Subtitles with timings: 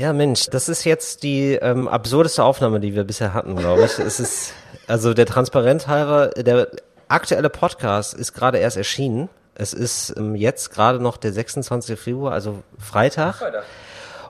[0.00, 3.98] Ja, Mensch, das ist jetzt die ähm, absurdeste Aufnahme, die wir bisher hatten, glaube ich.
[3.98, 4.54] es ist,
[4.86, 6.68] also der Transparent halber, der
[7.08, 9.28] aktuelle Podcast ist gerade erst erschienen.
[9.54, 12.00] Es ist ähm, jetzt gerade noch der 26.
[12.00, 13.34] Februar, also Freitag.
[13.34, 13.64] Freitag.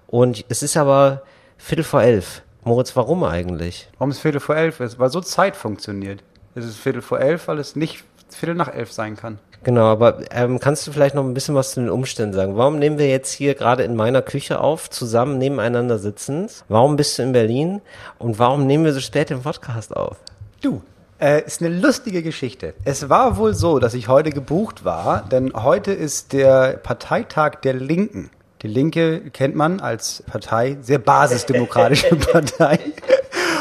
[0.08, 1.22] Und es ist aber
[1.56, 2.42] Viertel vor elf.
[2.64, 3.88] Moritz, warum eigentlich?
[3.96, 4.98] Warum es Viertel vor elf ist?
[4.98, 6.24] Weil so Zeit funktioniert.
[6.56, 8.02] Es ist Viertel vor elf, weil es nicht
[8.36, 9.38] Viertel nach elf sein kann.
[9.62, 12.56] Genau, aber ähm, kannst du vielleicht noch ein bisschen was zu den Umständen sagen?
[12.56, 16.64] Warum nehmen wir jetzt hier gerade in meiner Küche auf, zusammen nebeneinander sitzend?
[16.68, 17.82] Warum bist du in Berlin?
[18.18, 20.16] Und warum nehmen wir so spät den Podcast auf?
[20.62, 20.82] Du,
[21.20, 22.72] äh, ist eine lustige Geschichte.
[22.84, 27.74] Es war wohl so, dass ich heute gebucht war, denn heute ist der Parteitag der
[27.74, 28.30] Linken.
[28.62, 32.78] Die Linke kennt man als Partei, sehr basisdemokratische Partei.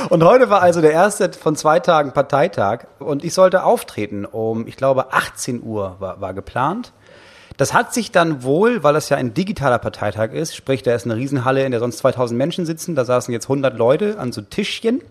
[0.08, 4.66] Und heute war also der erste von zwei Tagen Parteitag und ich sollte auftreten um,
[4.66, 6.94] ich glaube, 18 Uhr war, war geplant.
[7.58, 11.04] Das hat sich dann wohl, weil das ja ein digitaler Parteitag ist, sprich, da ist
[11.06, 14.42] eine Riesenhalle, in der sonst 2000 Menschen sitzen, da saßen jetzt 100 Leute an so
[14.42, 15.02] Tischchen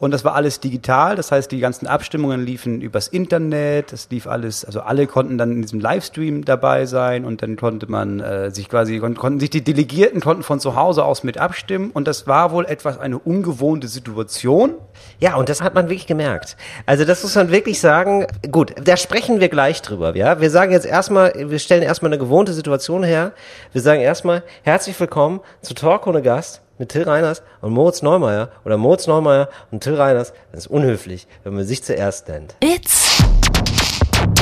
[0.00, 4.26] und das war alles digital, das heißt, die ganzen Abstimmungen liefen übers Internet, das lief
[4.26, 8.50] alles, also alle konnten dann in diesem Livestream dabei sein und dann konnte man äh,
[8.50, 12.08] sich quasi, kon konnten sich die Delegierten konnten von zu Hause aus mit abstimmen und
[12.08, 14.74] das war wohl etwas eine ungewohnte Situation.
[15.18, 16.56] Ja, und das hat man wirklich gemerkt.
[16.86, 20.40] Also das muss man wirklich sagen, gut, da sprechen wir gleich drüber, ja.
[20.40, 23.32] Wir sagen jetzt erstmal, wir stellen erstmal eine gewohnte Situation her.
[23.72, 28.48] Wir sagen erstmal, herzlich willkommen zu Talk ohne Gast mit Till Reiners und Moritz Neumeier
[28.64, 32.56] oder Moritz Neumeier und Till Reiners, das ist unhöflich, wenn man sich zuerst nennt.
[32.60, 33.22] It's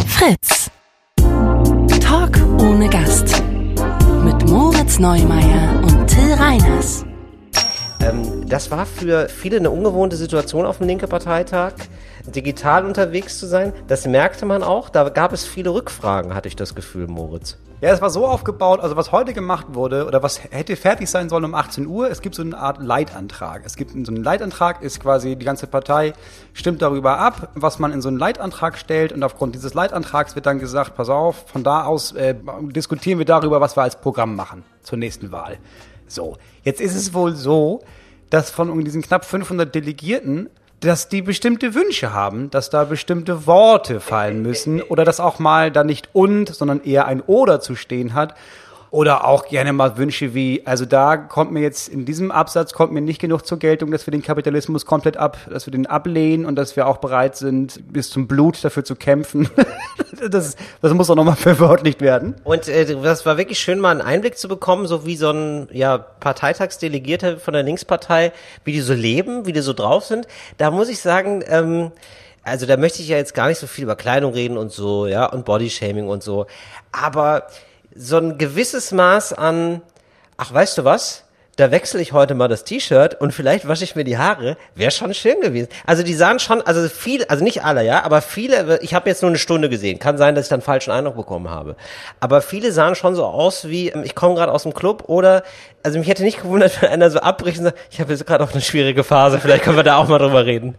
[0.07, 0.71] Fritz.
[2.01, 3.43] Talk ohne Gast.
[4.23, 7.05] Mit Moritz Neumeier und Till Reiners.
[8.01, 11.73] Ähm, das war für viele eine ungewohnte Situation auf dem linke Parteitag,
[12.35, 13.73] digital unterwegs zu sein.
[13.87, 14.89] Das merkte man auch.
[14.89, 17.59] Da gab es viele Rückfragen, hatte ich das Gefühl, Moritz.
[17.81, 21.29] Ja, es war so aufgebaut, also was heute gemacht wurde oder was hätte fertig sein
[21.29, 23.63] sollen um 18 Uhr, es gibt so eine Art Leitantrag.
[23.65, 26.13] Es gibt so einen Leitantrag, ist quasi die ganze Partei
[26.55, 30.47] stimmt darüber ab, was man in so einen Leitantrag stellt und aufgrund dieses Leitantrags wird
[30.47, 34.35] dann gesagt, pass auf, von da aus äh, diskutieren wir darüber, was wir als Programm
[34.35, 35.59] machen zur nächsten Wahl.
[36.09, 37.85] So, jetzt ist es wohl so,
[38.29, 40.51] dass von diesen knapp 500 Delegierten
[40.81, 45.71] dass die bestimmte Wünsche haben, dass da bestimmte Worte fallen müssen oder dass auch mal
[45.71, 48.35] da nicht und, sondern eher ein oder zu stehen hat.
[48.91, 52.93] Oder auch gerne mal Wünsche wie, also da kommt mir jetzt in diesem Absatz kommt
[52.93, 56.47] mir nicht genug zur Geltung, dass wir den Kapitalismus komplett ab, dass wir den ablehnen
[56.47, 59.51] und dass wir auch bereit sind, bis zum Blut dafür zu kämpfen.
[60.31, 62.35] das, das muss auch nochmal verwörtlicht werden.
[62.45, 65.69] Und äh, das war wirklich schön, mal einen Einblick zu bekommen, so wie so ein
[65.73, 68.33] ja, Parteitagsdelegierter von der Linkspartei,
[68.65, 70.27] wie die so leben, wie die so drauf sind.
[70.57, 71.93] Da muss ich sagen, ähm,
[72.43, 75.07] also da möchte ich ja jetzt gar nicht so viel über Kleidung reden und so,
[75.07, 76.47] ja, und Bodyshaming und so.
[76.93, 77.49] Aber
[77.99, 79.83] so ein gewisses Maß an,
[80.37, 81.25] ach weißt du was,
[81.57, 84.93] da wechsle ich heute mal das T-Shirt und vielleicht wasche ich mir die Haare, wäre
[84.93, 85.69] schon schön gewesen.
[85.85, 89.23] Also die sahen schon, also viele, also nicht alle, ja, aber viele, ich habe jetzt
[89.23, 91.75] nur eine Stunde gesehen, kann sein, dass ich dann falschen Eindruck bekommen habe.
[92.21, 95.43] Aber viele sahen schon so aus wie, ähm, ich komme gerade aus dem Club oder,
[95.83, 98.45] also mich hätte nicht gewundert, wenn einer so abbricht und sagt, ich habe jetzt gerade
[98.45, 100.77] auch eine schwierige Phase, vielleicht können wir da auch mal drüber reden.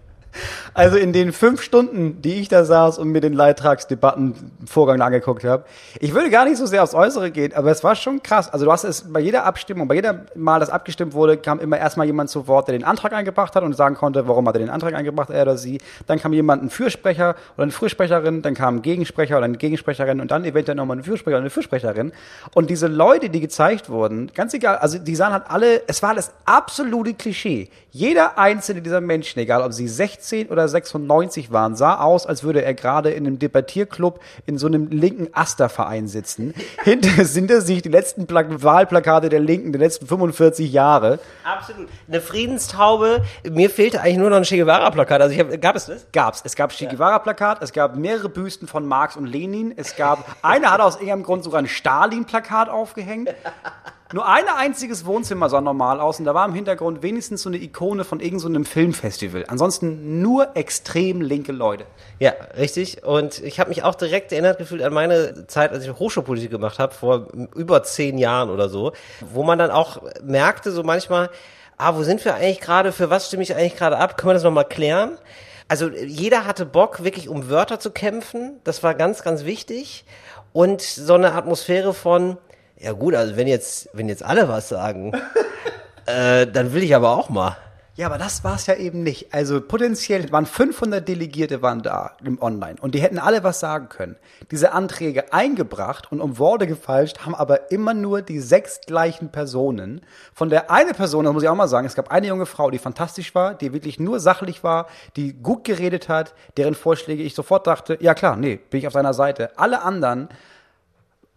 [0.73, 5.65] Also in den fünf Stunden, die ich da saß und mir den Leittragsdebattenvorgang angeguckt habe,
[5.99, 8.51] ich würde gar nicht so sehr aufs Äußere gehen, aber es war schon krass.
[8.51, 11.77] Also du hast es bei jeder Abstimmung, bei jeder Mal, das abgestimmt wurde, kam immer
[11.77, 14.59] erstmal jemand zu Wort, der den Antrag eingebracht hat und sagen konnte, warum hat er
[14.59, 15.79] den Antrag eingebracht, er oder sie.
[16.07, 20.21] Dann kam jemand, ein Fürsprecher oder eine Fürsprecherin, dann kam ein Gegensprecher oder eine Gegensprecherin
[20.21, 22.11] und dann eventuell nochmal ein Fürsprecher oder eine Fürsprecherin.
[22.53, 26.13] Und diese Leute, die gezeigt wurden, ganz egal, also die sahen halt alle, es war
[26.15, 27.69] das absolute Klischee.
[27.91, 32.63] Jeder einzelne dieser Menschen, egal ob sie 16 oder 96 waren, sah aus, als würde
[32.63, 36.53] er gerade in einem Debattierclub in so einem linken Asterverein sitzen.
[36.83, 41.19] Hinter, hinter sich die letzten Pla Wahlplakate der Linken der letzten 45 Jahre.
[41.43, 41.89] Absolut.
[42.07, 43.23] Eine Friedenstaube.
[43.49, 45.21] Mir fehlte eigentlich nur noch ein Che Guevara-Plakat.
[45.21, 46.07] Also ich hab, gab es das?
[46.11, 46.41] Gab's.
[46.43, 50.71] Es gab Che Guevara-Plakat, es gab mehrere Büsten von Marx und Lenin, es gab, einer
[50.71, 53.29] hat aus irgendeinem Grund sogar ein Stalin-Plakat aufgehängt.
[54.11, 57.57] Nur ein einziges Wohnzimmer sah normal aus und da war im Hintergrund wenigstens so eine
[57.57, 59.45] Ikone von irgendeinem so Filmfestival.
[59.47, 61.85] Ansonsten nur extrem linke Leute.
[62.17, 63.03] Ja, richtig.
[63.03, 66.79] Und ich habe mich auch direkt erinnert gefühlt an meine Zeit, als ich Hochschulpolitik gemacht
[66.79, 71.29] habe, vor über zehn Jahren oder so, wo man dann auch merkte, so manchmal,
[71.77, 74.33] ah, wo sind wir eigentlich gerade, für was stimme ich eigentlich gerade ab, können wir
[74.33, 75.19] das nochmal klären?
[75.67, 78.59] Also jeder hatte Bock, wirklich um Wörter zu kämpfen.
[78.63, 80.03] Das war ganz, ganz wichtig.
[80.51, 82.37] Und so eine Atmosphäre von,
[82.79, 85.13] ja gut, also wenn jetzt, wenn jetzt alle was sagen,
[86.05, 87.57] äh, dann will ich aber auch mal.
[87.99, 89.33] Ja, aber das war es ja eben nicht.
[89.33, 93.89] Also potenziell waren 500 Delegierte waren da im Online und die hätten alle was sagen
[93.89, 94.15] können.
[94.51, 99.99] Diese Anträge eingebracht und um Worte gefalscht, haben aber immer nur die sechs gleichen Personen.
[100.33, 102.71] Von der eine Person, das muss ich auch mal sagen, es gab eine junge Frau,
[102.71, 104.87] die fantastisch war, die wirklich nur sachlich war,
[105.17, 108.93] die gut geredet hat, deren Vorschläge ich sofort dachte, ja klar, nee, bin ich auf
[108.93, 109.59] seiner Seite.
[109.59, 110.29] Alle anderen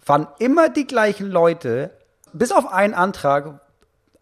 [0.04, 1.90] waren immer die gleichen Leute,
[2.32, 3.60] bis auf einen Antrag,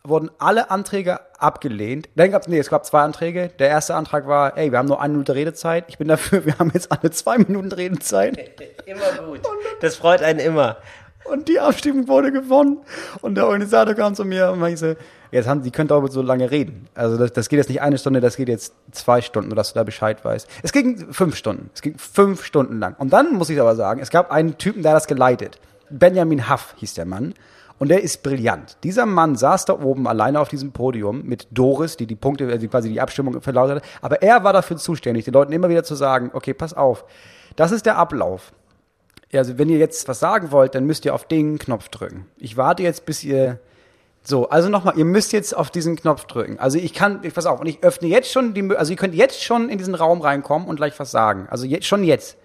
[0.02, 2.08] wurden alle Anträge abgelehnt.
[2.16, 3.50] Dann gab es, nee, es gab zwei Anträge.
[3.58, 5.84] Der erste Antrag war, ey, wir haben nur eine Minute Redezeit.
[5.88, 8.38] Ich bin dafür, wir haben jetzt alle zwei Minuten Redezeit.
[8.86, 9.40] Immer gut.
[9.80, 10.78] Das freut einen immer.
[11.24, 12.78] Und die Abstimmung wurde gewonnen.
[13.20, 14.96] Und der Organisator kam zu mir und meinte,
[15.30, 16.86] jetzt haben, die könnt aber so lange reden.
[16.94, 19.78] Also das, das geht jetzt nicht eine Stunde, das geht jetzt zwei Stunden, dass du
[19.78, 20.48] da Bescheid weißt.
[20.62, 21.70] Es ging fünf Stunden.
[21.74, 22.94] Es ging fünf Stunden lang.
[22.98, 25.58] Und dann muss ich aber sagen, es gab einen Typen, der das geleitet.
[25.90, 27.34] Benjamin Huff hieß der Mann.
[27.78, 28.76] Und der ist brillant.
[28.84, 32.68] Dieser Mann saß da oben alleine auf diesem Podium mit Doris, die die Punkte, also
[32.68, 33.84] quasi die Abstimmung verlautet hat.
[34.02, 37.06] Aber er war dafür zuständig, den Leuten immer wieder zu sagen, okay, pass auf.
[37.56, 38.52] Das ist der Ablauf.
[39.32, 42.26] Also wenn ihr jetzt was sagen wollt, dann müsst ihr auf den Knopf drücken.
[42.36, 43.60] Ich warte jetzt, bis ihr
[44.30, 46.58] so, also nochmal, ihr müsst jetzt auf diesen Knopf drücken.
[46.58, 49.14] Also ich kann, ich pass auf, und ich öffne jetzt schon die, also ihr könnt
[49.14, 51.46] jetzt schon in diesen Raum reinkommen und gleich was sagen.
[51.50, 52.38] Also jetzt, schon jetzt.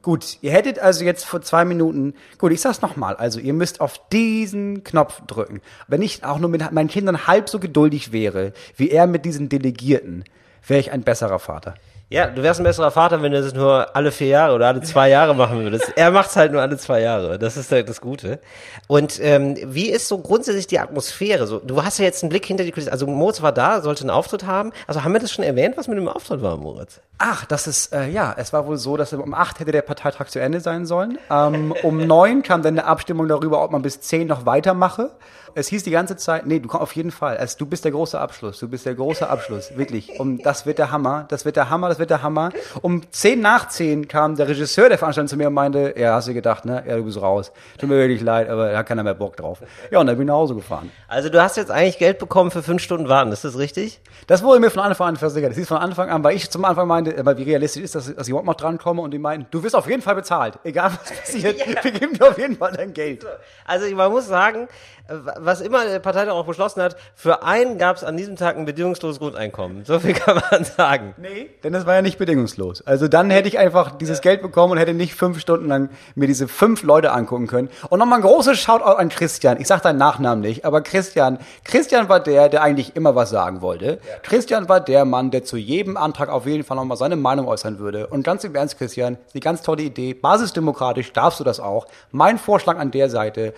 [0.00, 3.80] Gut, ihr hättet also jetzt vor zwei Minuten, gut, ich sag's nochmal, also ihr müsst
[3.80, 5.60] auf diesen Knopf drücken.
[5.88, 9.48] Wenn ich auch nur mit meinen Kindern halb so geduldig wäre, wie er mit diesen
[9.48, 10.24] Delegierten,
[10.66, 11.74] wäre ich ein besserer Vater.
[12.10, 14.82] Ja, du wärst ein besserer Vater, wenn du das nur alle vier Jahre oder alle
[14.82, 15.92] zwei Jahre machen würdest.
[15.96, 17.38] Er macht's halt nur alle zwei Jahre.
[17.38, 18.40] Das ist halt das Gute.
[18.86, 21.46] Und ähm, wie ist so grundsätzlich die Atmosphäre?
[21.46, 22.92] So, du hast ja jetzt einen Blick hinter die Kulisse.
[22.92, 24.72] Also Moritz war da, sollte einen Auftritt haben.
[24.86, 27.00] Also haben wir das schon erwähnt, was mit dem Auftritt war, Moritz?
[27.18, 30.28] Ach, das ist, äh, ja, es war wohl so, dass um acht hätte der Parteitag
[30.28, 31.18] zu Ende sein sollen.
[31.30, 35.10] Ähm, um neun kam dann eine Abstimmung darüber, ob man bis zehn noch weitermache.
[35.54, 37.36] Es hieß die ganze Zeit, nee, du kommst auf jeden Fall.
[37.36, 38.58] Also, du bist der große Abschluss.
[38.58, 39.76] Du bist der große Abschluss.
[39.76, 40.18] Wirklich.
[40.18, 41.26] Um, das wird der Hammer.
[41.28, 41.88] Das wird der Hammer.
[41.88, 42.50] Das wird der Hammer.
[42.82, 46.28] Um zehn nach zehn kam der Regisseur der Veranstaltung zu mir und meinte, ja, hast
[46.28, 46.82] du gedacht, ne?
[46.86, 47.52] Ja, du bist raus.
[47.78, 49.60] Tut mir wirklich leid, aber da hat keiner mehr Bock drauf.
[49.90, 50.90] Ja, und dann bin ich nach Hause gefahren.
[51.08, 53.30] Also du hast jetzt eigentlich Geld bekommen für fünf Stunden Warten.
[53.32, 54.00] Ist das richtig?
[54.26, 55.50] Das wurde mir von Anfang an versichert.
[55.50, 58.14] Das hieß von Anfang an, weil ich zum Anfang meinte, aber wie realistisch ist das,
[58.14, 60.58] dass ich überhaupt noch drankomme und die meinten, du wirst auf jeden Fall bezahlt.
[60.64, 63.24] Egal was passiert, wir geben dir auf jeden Fall dein Geld.
[63.64, 64.68] Also man muss sagen,
[65.08, 68.64] was immer der Parteitag auch beschlossen hat, für einen gab es an diesem Tag ein
[68.64, 69.84] bedingungsloses Grundeinkommen.
[69.84, 71.14] So viel kann man sagen.
[71.18, 72.80] Nee, denn das war ja nicht bedingungslos.
[72.86, 76.26] Also dann hätte ich einfach dieses Geld bekommen und hätte nicht fünf Stunden lang mir
[76.26, 77.68] diese fünf Leute angucken können.
[77.90, 79.60] Und nochmal ein großes Shoutout an Christian.
[79.60, 83.60] Ich sag deinen Nachnamen nicht, aber Christian, Christian war der, der eigentlich immer was sagen
[83.60, 84.00] wollte.
[84.22, 87.78] Christian war der Mann, der zu jedem Antrag auf jeden Fall nochmal seine Meinung äußern
[87.78, 88.06] würde.
[88.06, 90.14] Und ganz im Ernst, Christian, ist eine ganz tolle Idee.
[90.14, 91.86] Basisdemokratisch darfst du das auch.
[92.10, 93.52] Mein Vorschlag an der Seite,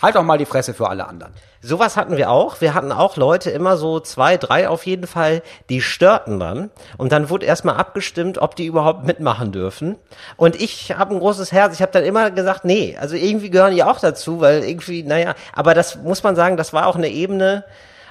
[0.00, 1.32] halt doch mal die Fresse für alle anderen.
[1.62, 2.60] Sowas hatten wir auch.
[2.60, 6.70] Wir hatten auch Leute, immer so zwei, drei auf jeden Fall, die störten dann.
[6.96, 9.96] Und dann wurde erstmal abgestimmt, ob die überhaupt mitmachen dürfen.
[10.36, 11.74] Und ich habe ein großes Herz.
[11.74, 15.34] Ich habe dann immer gesagt, nee, also irgendwie gehören die auch dazu, weil irgendwie, naja,
[15.52, 17.64] aber das muss man sagen, das war auch eine Ebene,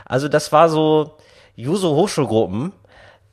[0.05, 1.15] also das war so
[1.55, 2.73] Juso Hochschulgruppen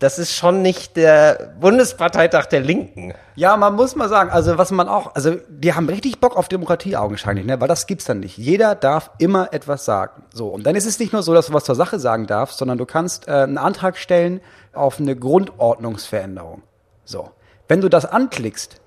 [0.03, 3.15] das ist schon nicht der Bundesparteitag der Linken.
[3.37, 6.49] Ja, man muss mal sagen, also was man auch, also die haben richtig Bock auf
[6.49, 7.61] Demokratie augenscheinlich, ne?
[7.61, 8.37] weil das gibt's dann nicht.
[8.37, 10.25] Jeder darf immer etwas sagen.
[10.35, 12.59] So und dann ist es nicht nur so, dass du was zur Sache sagen darfst,
[12.59, 14.41] sondern du kannst äh, einen Antrag stellen
[14.73, 16.63] auf eine Grundordnungsveränderung.
[17.05, 17.31] So,
[17.69, 18.82] wenn du das anklickst,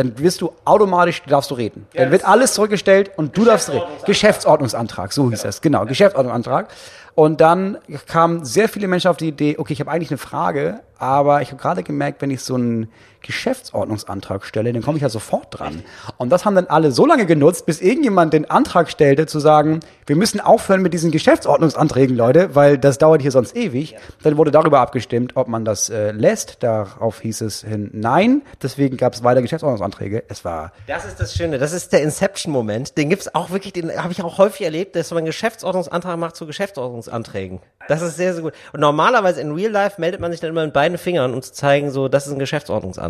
[0.00, 1.86] dann wirst du automatisch, darfst du reden.
[1.92, 3.84] Ja, dann wird alles zurückgestellt und du darfst reden.
[4.06, 6.68] Geschäftsordnungsantrag, so hieß das, genau, Geschäftsordnungsantrag.
[7.14, 7.76] Und dann
[8.06, 11.50] kamen sehr viele Menschen auf die Idee, okay, ich habe eigentlich eine Frage, aber ich
[11.50, 12.90] habe gerade gemerkt, wenn ich so einen
[13.22, 15.82] Geschäftsordnungsantrag stelle, dann komme ich ja sofort dran.
[16.16, 19.80] Und das haben dann alle so lange genutzt, bis irgendjemand den Antrag stellte, zu sagen,
[20.06, 23.96] wir müssen aufhören mit diesen Geschäftsordnungsanträgen, Leute, weil das dauert hier sonst ewig.
[24.22, 26.62] Dann wurde darüber abgestimmt, ob man das äh, lässt.
[26.62, 28.42] Darauf hieß es hin Nein.
[28.62, 30.24] Deswegen gab es weiter Geschäftsordnungsanträge.
[30.28, 30.72] Es war.
[30.86, 31.58] Das ist das Schöne.
[31.58, 32.96] Das ist der Inception-Moment.
[32.96, 36.36] Den gibt's auch wirklich, den habe ich auch häufig erlebt, dass man einen Geschäftsordnungsantrag macht
[36.36, 37.60] zu Geschäftsordnungsanträgen.
[37.88, 38.52] Das ist sehr, sehr gut.
[38.72, 41.52] Und normalerweise in Real Life meldet man sich dann immer in beiden Fingern, um zu
[41.52, 43.09] zeigen, so, das ist ein Geschäftsordnungsantrag.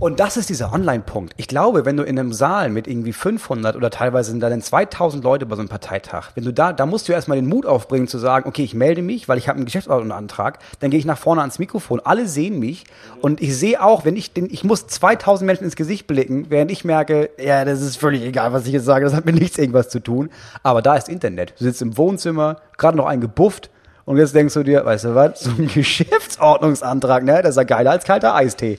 [0.00, 1.34] Und das ist dieser Online-Punkt.
[1.36, 4.62] Ich glaube, wenn du in einem Saal mit irgendwie 500 oder teilweise sind da dann
[4.62, 7.66] 2000 Leute bei so einem Parteitag, wenn du da, da musst du erstmal den Mut
[7.66, 11.04] aufbringen zu sagen, okay, ich melde mich, weil ich habe einen Geschäftsordnungsantrag, dann gehe ich
[11.04, 12.84] nach vorne ans Mikrofon, alle sehen mich
[13.20, 16.70] und ich sehe auch, wenn ich den, ich muss 2000 Menschen ins Gesicht blicken, während
[16.70, 19.58] ich merke, ja, das ist völlig egal, was ich jetzt sage, das hat mit nichts
[19.58, 20.30] irgendwas zu tun.
[20.62, 21.52] Aber da ist Internet.
[21.58, 23.68] Du sitzt im Wohnzimmer, gerade noch eingebufft,
[24.06, 27.42] und jetzt denkst du dir, weißt du was, so ein Geschäftsordnungsantrag, ne?
[27.42, 28.78] Das ist ja geiler als kalter Eistee.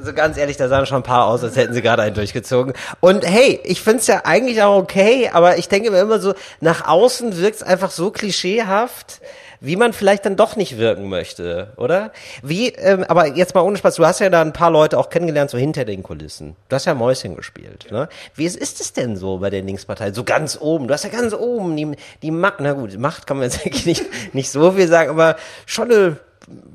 [0.00, 2.72] Also ganz ehrlich, da sahen schon ein paar aus, als hätten sie gerade einen durchgezogen.
[3.00, 6.88] Und hey, ich find's ja eigentlich auch okay, aber ich denke mir immer so, nach
[6.88, 9.20] außen wirkt's einfach so klischeehaft.
[9.60, 12.12] wie man vielleicht dann doch nicht wirken möchte, oder?
[12.42, 15.10] Wie, ähm, aber jetzt mal ohne Spaß, du hast ja da ein paar Leute auch
[15.10, 16.56] kennengelernt, so hinter den Kulissen.
[16.70, 18.08] Du hast ja Mäuschen gespielt, ne?
[18.34, 20.12] Wie ist, ist es denn so bei der Linkspartei?
[20.12, 23.36] So ganz oben, du hast ja ganz oben die, die Macht, na gut, Macht kann
[23.36, 26.16] man jetzt eigentlich nicht, nicht so viel sagen, aber schon eine,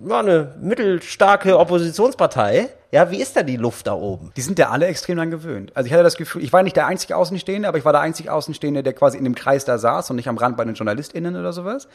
[0.07, 2.69] ja, eine mittelstarke Oppositionspartei.
[2.95, 4.31] Ja, wie ist da die Luft da oben?
[4.37, 5.73] Die sind ja alle extrem dran gewöhnt.
[5.75, 7.99] Also ich hatte das Gefühl, ich war nicht der einzige Außenstehende, aber ich war der
[7.99, 10.75] einzige Außenstehende, der quasi in dem Kreis da saß und nicht am Rand bei den
[10.75, 11.89] JournalistInnen oder sowas.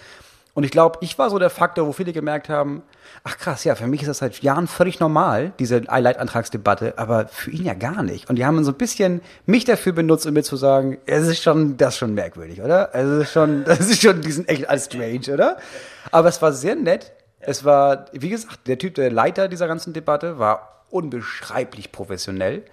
[0.53, 2.83] Und ich glaube, ich war so der Faktor, wo viele gemerkt haben,
[3.25, 7.51] ach krass, ja, für mich ist das seit Jahren völlig normal, diese Leitantragsdebatte, aber für
[7.51, 8.29] ihn ja gar nicht.
[8.29, 11.43] Und die haben so ein bisschen mich dafür benutzt, um mir zu sagen, es ist
[11.43, 12.95] schon, das ist schon merkwürdig, oder?
[12.95, 15.57] Es ist schon, das ist schon, die sind echt alles strange, oder?
[16.11, 17.15] Aber es war sehr nett.
[17.39, 22.65] Es war, wie gesagt, der Typ, der Leiter dieser ganzen Debatte, war unbeschreiblich professionell.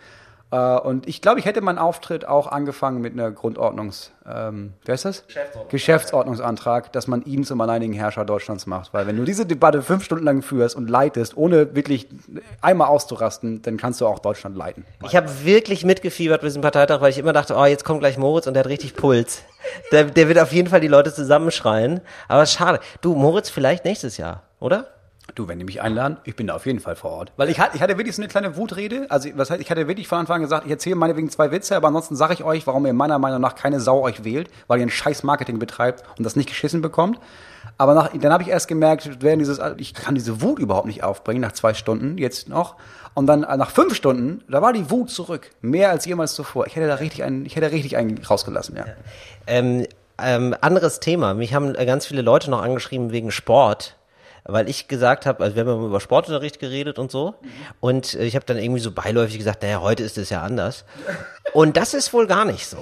[0.50, 4.96] Äh, und ich glaube, ich hätte meinen Auftritt auch angefangen mit einer Grundordnungs, ähm, wer
[4.96, 5.28] ist das?
[5.28, 5.70] Geschäftsordnung.
[5.70, 8.94] Geschäftsordnungsantrag, dass man ihn zum alleinigen Herrscher Deutschlands macht.
[8.94, 12.08] Weil wenn du diese Debatte fünf Stunden lang führst und leitest, ohne wirklich
[12.62, 14.86] einmal auszurasten, dann kannst du auch Deutschland leiten.
[15.04, 18.18] Ich habe wirklich mitgefiebert bei diesem Parteitag, weil ich immer dachte, oh, jetzt kommt gleich
[18.18, 19.44] Moritz und der hat richtig Puls.
[19.92, 22.00] Der, der wird auf jeden Fall die Leute zusammenschreien.
[22.30, 22.80] Aber schade.
[23.02, 24.88] Du, Moritz, vielleicht nächstes Jahr, oder?
[25.36, 27.32] Du, wenn die mich einladen, ich bin da auf jeden Fall vor Ort.
[27.38, 29.06] Weil ich hatte, ich hatte wirklich so eine kleine Wutrede.
[29.10, 31.76] Also, was heißt, ich hatte wirklich von Anfang an gesagt, ich erzähle meinetwegen zwei Witze,
[31.76, 34.80] aber ansonsten sage ich euch, warum ihr meiner Meinung nach keine Sau euch wählt, weil
[34.80, 37.20] ihr ein scheiß Marketing betreibt und das nicht geschissen bekommt.
[37.78, 41.04] Aber nach, dann habe ich erst gemerkt, während dieses, ich kann diese Wut überhaupt nicht
[41.04, 42.76] aufbringen, nach zwei Stunden, jetzt noch.
[43.14, 45.50] Und dann äh, nach fünf Stunden, da war die Wut zurück.
[45.62, 46.68] Mehr als jemals zuvor.
[46.68, 48.86] Ich hätte da richtig einen, ich hätte richtig einen rausgelassen, ja.
[49.46, 49.86] Ähm,
[50.20, 51.34] ähm, anderes Thema.
[51.34, 53.96] Mich haben äh, ganz viele Leute noch angeschrieben wegen Sport.
[54.48, 57.36] Weil ich gesagt habe, also wir haben über Sportunterricht geredet und so.
[57.80, 60.86] Und äh, ich habe dann irgendwie so beiläufig gesagt, naja, heute ist es ja anders.
[61.54, 62.78] Und das ist wohl gar nicht so.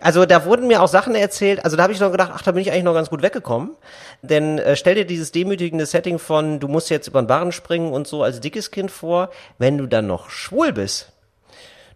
[0.00, 2.52] Also da wurden mir auch Sachen erzählt, also da habe ich noch gedacht, ach, da
[2.52, 3.76] bin ich eigentlich noch ganz gut weggekommen.
[4.22, 7.92] Denn äh, stell dir dieses demütigende Setting von, du musst jetzt über den Barren springen
[7.92, 11.12] und so als dickes Kind vor, wenn du dann noch schwul bist.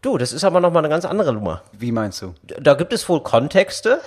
[0.02, 1.62] Du, das ist aber nochmal eine ganz andere Nummer.
[1.72, 2.34] Wie meinst du?
[2.42, 4.00] Da gibt es wohl Kontexte,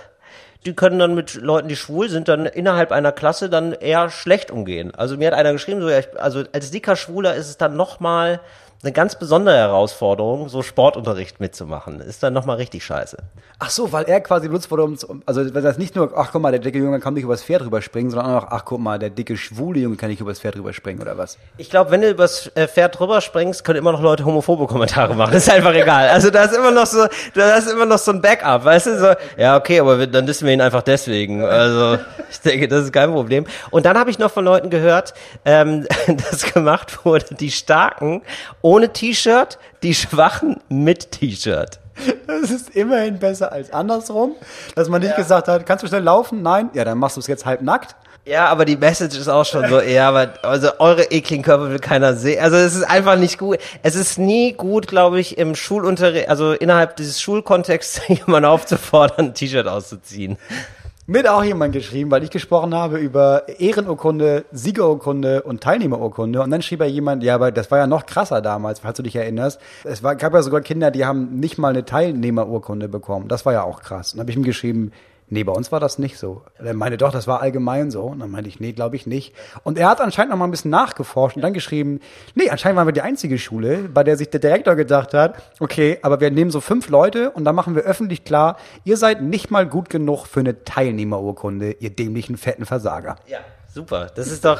[0.65, 4.51] die können dann mit Leuten, die schwul sind, dann innerhalb einer Klasse dann eher schlecht
[4.51, 4.93] umgehen.
[4.95, 7.75] Also mir hat einer geschrieben, so, ja, ich, also als dicker Schwuler ist es dann
[7.75, 8.39] nochmal
[8.83, 12.01] eine ganz besondere Herausforderung, so Sportunterricht mitzumachen.
[12.01, 13.17] Ist dann nochmal richtig scheiße.
[13.59, 16.41] Ach so, weil er quasi benutzt wurde, um, also weil das nicht nur, ach guck
[16.41, 19.09] mal, der dicke Junge kann nicht übers Pferd rüberspringen, sondern auch, ach guck mal, der
[19.09, 21.37] dicke schwule Junge kann nicht übers Pferd rüberspringen oder was?
[21.57, 25.15] Ich glaube, wenn du übers äh, Pferd drüber springst, können immer noch Leute homophobe Kommentare
[25.15, 25.33] machen.
[25.33, 26.09] ist einfach egal.
[26.09, 28.99] Also da ist immer noch so, da ist immer noch so ein Backup, weißt du?
[28.99, 31.45] So, ja, okay, aber wir, dann wissen wir ihn einfach deswegen.
[31.45, 31.99] Also
[32.29, 33.45] ich denke, das ist kein Problem.
[33.71, 35.13] Und dann habe ich noch von Leuten gehört,
[35.45, 38.23] ähm, dass gemacht wurde, die Starken
[38.61, 41.79] ohne T-Shirt, die Schwachen mit T-Shirt.
[42.25, 44.35] Das ist immerhin besser als andersrum,
[44.75, 46.41] dass man nicht gesagt hat, kannst du schnell laufen?
[46.41, 46.69] Nein?
[46.73, 47.95] Ja, dann machst du es jetzt halb nackt.
[48.25, 51.79] Ja, aber die Message ist auch schon so, ja, aber also eure ekligen Körper will
[51.79, 52.41] keiner sehen.
[52.41, 53.59] Also es ist einfach nicht gut.
[53.83, 59.33] Es ist nie gut, glaube ich, im Schulunterricht, also innerhalb dieses Schulkontexts jemanden aufzufordern, ein
[59.33, 60.37] T-Shirt auszuziehen.
[61.05, 66.41] Mit auch jemand geschrieben, weil ich gesprochen habe über Ehrenurkunde, Siegerurkunde und Teilnehmerurkunde.
[66.41, 69.03] Und dann schrieb er jemand, ja, aber das war ja noch krasser damals, falls du
[69.03, 69.59] dich erinnerst.
[69.83, 73.27] Es war, gab ja sogar Kinder, die haben nicht mal eine Teilnehmerurkunde bekommen.
[73.27, 74.13] Das war ja auch krass.
[74.13, 74.93] Und dann habe ich ihm geschrieben,
[75.33, 76.43] nee, bei uns war das nicht so.
[76.57, 78.03] Er meinte, doch, das war allgemein so.
[78.03, 79.33] Und dann meinte ich, nee, glaube ich nicht.
[79.63, 81.99] Und er hat anscheinend noch mal ein bisschen nachgeforscht und dann geschrieben,
[82.35, 85.99] nee, anscheinend waren wir die einzige Schule, bei der sich der Direktor gedacht hat, okay,
[86.01, 89.51] aber wir nehmen so fünf Leute und dann machen wir öffentlich klar, ihr seid nicht
[89.51, 93.17] mal gut genug für eine Teilnehmerurkunde, ihr dämlichen, fetten Versager.
[93.27, 93.39] Ja.
[93.73, 94.59] Super, das ist doch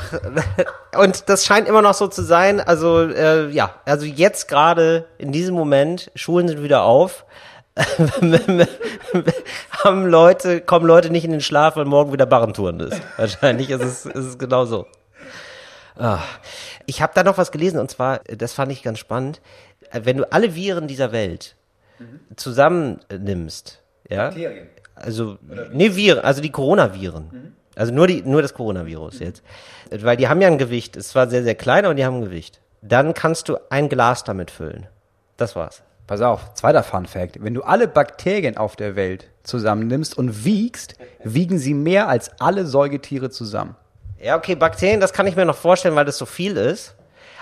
[0.97, 2.59] und das scheint immer noch so zu sein.
[2.59, 7.23] Also äh, ja, also jetzt gerade in diesem Moment Schulen sind wieder auf,
[9.83, 13.01] haben Leute kommen Leute nicht in den Schlaf, weil morgen wieder Barrentouren ist.
[13.17, 14.87] Wahrscheinlich ist es ist es genau so.
[15.97, 16.19] Ah.
[16.85, 19.41] Ich habe da noch was gelesen und zwar, das fand ich ganz spannend.
[19.91, 21.55] Wenn du alle Viren dieser Welt
[22.35, 24.33] zusammennimmst, ja,
[24.95, 25.37] also
[25.71, 29.43] nee Viren, also die Coronaviren, also nur die nur das Coronavirus jetzt,
[29.91, 30.97] weil die haben ja ein Gewicht.
[30.97, 32.59] Es war sehr sehr klein, aber die haben ein Gewicht.
[32.81, 34.87] Dann kannst du ein Glas damit füllen.
[35.37, 35.83] Das war's.
[36.05, 37.41] Pass auf, zweiter Fun Fact.
[37.41, 42.65] Wenn du alle Bakterien auf der Welt zusammennimmst und wiegst, wiegen sie mehr als alle
[42.65, 43.75] Säugetiere zusammen.
[44.21, 46.95] Ja, okay, Bakterien, das kann ich mir noch vorstellen, weil das so viel ist.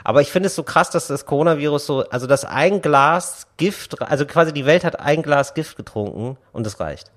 [0.03, 4.01] Aber ich finde es so krass, dass das Coronavirus so, also dass ein Glas Gift,
[4.01, 7.11] also quasi die Welt hat ein Glas Gift getrunken und es reicht.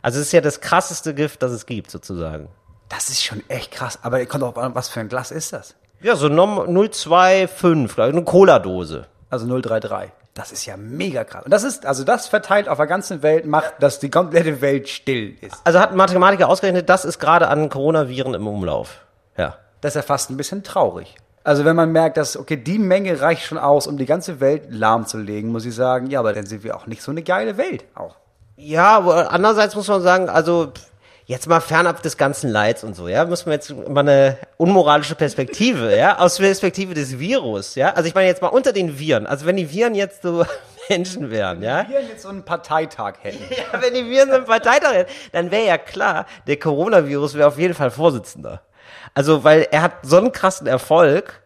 [0.00, 2.48] Also es ist ja das krasseste Gift, das es gibt, sozusagen.
[2.88, 3.98] Das ist schon echt krass.
[4.02, 5.74] Aber ihr kommt auch, an, was für ein Glas ist das?
[6.00, 9.06] Ja, so Nom- 025, glaub ich, eine Cola-Dose.
[9.28, 10.10] Also 033.
[10.34, 11.44] Das ist ja mega krass.
[11.44, 14.88] Und das ist, also das verteilt auf der ganzen Welt, macht, dass die komplette Welt
[14.88, 15.56] still ist.
[15.62, 19.00] Also hat ein Mathematiker ausgerechnet, das ist gerade an Coronaviren im Umlauf.
[19.36, 19.56] Ja.
[19.80, 21.14] Das ist ja fast ein bisschen traurig.
[21.44, 24.64] Also wenn man merkt, dass, okay, die Menge reicht schon aus, um die ganze Welt
[24.70, 27.84] lahmzulegen, muss ich sagen, ja, aber dann sind wir auch nicht so eine geile Welt
[27.94, 28.16] auch.
[28.56, 30.72] Ja, aber andererseits muss man sagen, also
[31.26, 35.14] jetzt mal fernab des ganzen Leids und so, ja, muss man jetzt mal eine unmoralische
[35.14, 37.92] Perspektive, ja, aus Perspektive des Virus, ja.
[37.92, 40.44] Also ich meine jetzt mal unter den Viren, also wenn die Viren jetzt so
[40.88, 41.88] Menschen wären, ja.
[41.88, 43.44] Wir jetzt so einen Parteitag hätten.
[43.54, 47.48] Ja, wenn die Viren so einen Parteitag hätten, dann wäre ja klar, der Coronavirus wäre
[47.48, 48.62] auf jeden Fall Vorsitzender.
[49.14, 51.43] Also, weil er hat so einen krassen Erfolg,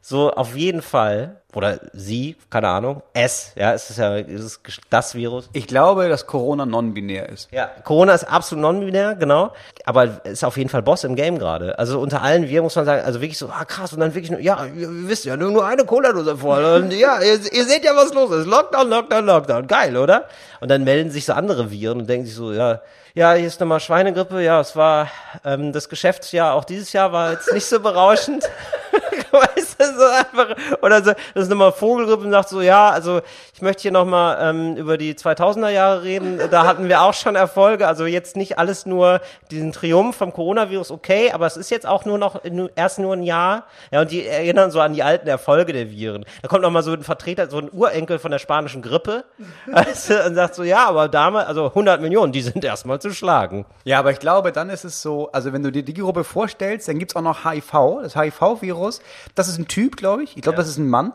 [0.00, 4.60] so auf jeden Fall, oder sie, keine Ahnung, es, ja, es ist ja es ist
[4.90, 5.48] das Virus.
[5.52, 7.50] Ich glaube, dass Corona non-binär ist.
[7.52, 9.52] Ja, Corona ist absolut non-binär, genau,
[9.84, 11.78] aber ist auf jeden Fall Boss im Game gerade.
[11.78, 14.30] Also unter allen Viren muss man sagen, also wirklich so, ah krass, und dann wirklich
[14.30, 17.84] nur, ja, ihr wisst ja, nur, nur eine Cola-Dose voll und ja, ihr, ihr seht
[17.84, 18.46] ja, was los ist.
[18.46, 20.28] Lockdown, Lockdown, Lockdown, geil, oder?
[20.60, 22.82] Und dann melden sich so andere Viren und denken sich so, ja,
[23.14, 25.08] ja, hier ist nochmal Schweinegrippe, ja, es war,
[25.44, 28.48] ähm, das Geschäftsjahr auch dieses Jahr war jetzt nicht so berauschend.
[29.30, 33.20] weißt du, so einfach, oder so, das ist nochmal Vogelgrippe und sagt so, ja, also
[33.54, 37.36] ich möchte hier nochmal ähm, über die 2000er Jahre reden, da hatten wir auch schon
[37.36, 39.20] Erfolge, also jetzt nicht alles nur
[39.50, 43.14] diesen Triumph vom Coronavirus, okay, aber es ist jetzt auch nur noch, nur, erst nur
[43.14, 46.24] ein Jahr, ja, und die erinnern so an die alten Erfolge der Viren.
[46.42, 49.24] Da kommt nochmal so ein Vertreter, so ein Urenkel von der spanischen Grippe,
[49.66, 53.12] weißt du, und sagt so, ja, aber damals, also 100 Millionen, die sind erstmal zu
[53.12, 53.64] schlagen.
[53.84, 56.88] Ja, aber ich glaube, dann ist es so, also wenn du dir die Gruppe vorstellst,
[56.88, 59.00] dann gibt's auch noch HIV, das HIV-Virus,
[59.34, 60.36] das ist ein Typ, glaube ich.
[60.36, 61.12] Ich glaube, das ist ein Mann.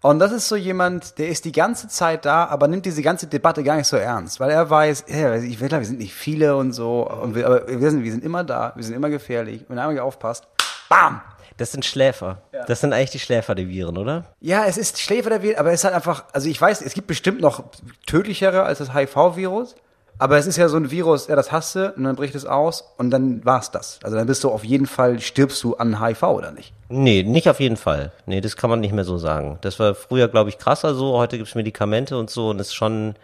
[0.00, 3.26] Und das ist so jemand, der ist die ganze Zeit da, aber nimmt diese ganze
[3.26, 6.54] Debatte gar nicht so ernst, weil er weiß, ja, ich will, wir sind nicht viele
[6.56, 9.64] und so, und wir, aber wir sind, wir sind immer da, wir sind immer gefährlich.
[9.66, 10.46] Wenn einmal aufpasst,
[10.88, 11.20] bam!
[11.56, 12.42] Das sind Schläfer.
[12.68, 14.26] Das sind eigentlich die Schläfer der Viren, oder?
[14.40, 16.94] Ja, es ist Schläfer der Viren, aber es ist halt einfach, also ich weiß, es
[16.94, 17.64] gibt bestimmt noch
[18.06, 19.74] tödlichere als das HIV-Virus,
[20.18, 22.44] aber es ist ja so ein Virus, ja, das hast du und dann bricht es
[22.44, 24.00] aus und dann war's das.
[24.02, 26.72] Also dann bist du auf jeden Fall, stirbst du an HIV oder nicht?
[26.88, 28.12] Nee, nicht auf jeden Fall.
[28.26, 29.58] Nee, das kann man nicht mehr so sagen.
[29.60, 31.16] Das war früher, glaube ich, krasser so.
[31.18, 33.14] Heute gibt's Medikamente und so und ist schon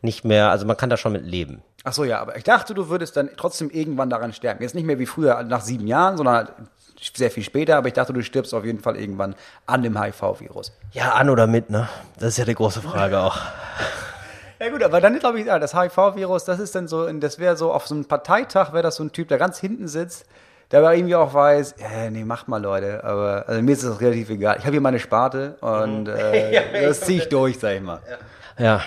[0.00, 1.62] nicht mehr, also man kann da schon mit leben.
[1.84, 4.62] Ach so, ja, aber ich dachte, du würdest dann trotzdem irgendwann daran sterben.
[4.62, 6.52] Jetzt nicht mehr wie früher nach sieben Jahren, sondern halt
[7.14, 9.34] sehr viel später, aber ich dachte, du stirbst auf jeden Fall irgendwann
[9.66, 10.72] an dem HIV-Virus.
[10.92, 11.88] Ja, an oder mit, ne?
[12.18, 13.38] Das ist ja die große Frage auch.
[14.60, 17.56] Ja gut, aber dann glaube ich, ja, das HIV-Virus, das ist dann so, das wäre
[17.56, 20.26] so auf so einem Parteitag, wäre das so ein Typ, der ganz hinten sitzt,
[20.72, 24.00] der aber irgendwie auch weiß, ja, nee, macht mal Leute, aber also mir ist das
[24.00, 24.56] relativ egal.
[24.58, 28.00] Ich habe hier meine Sparte und äh, das ziehe ich durch, sag ich mal.
[28.58, 28.82] Ja,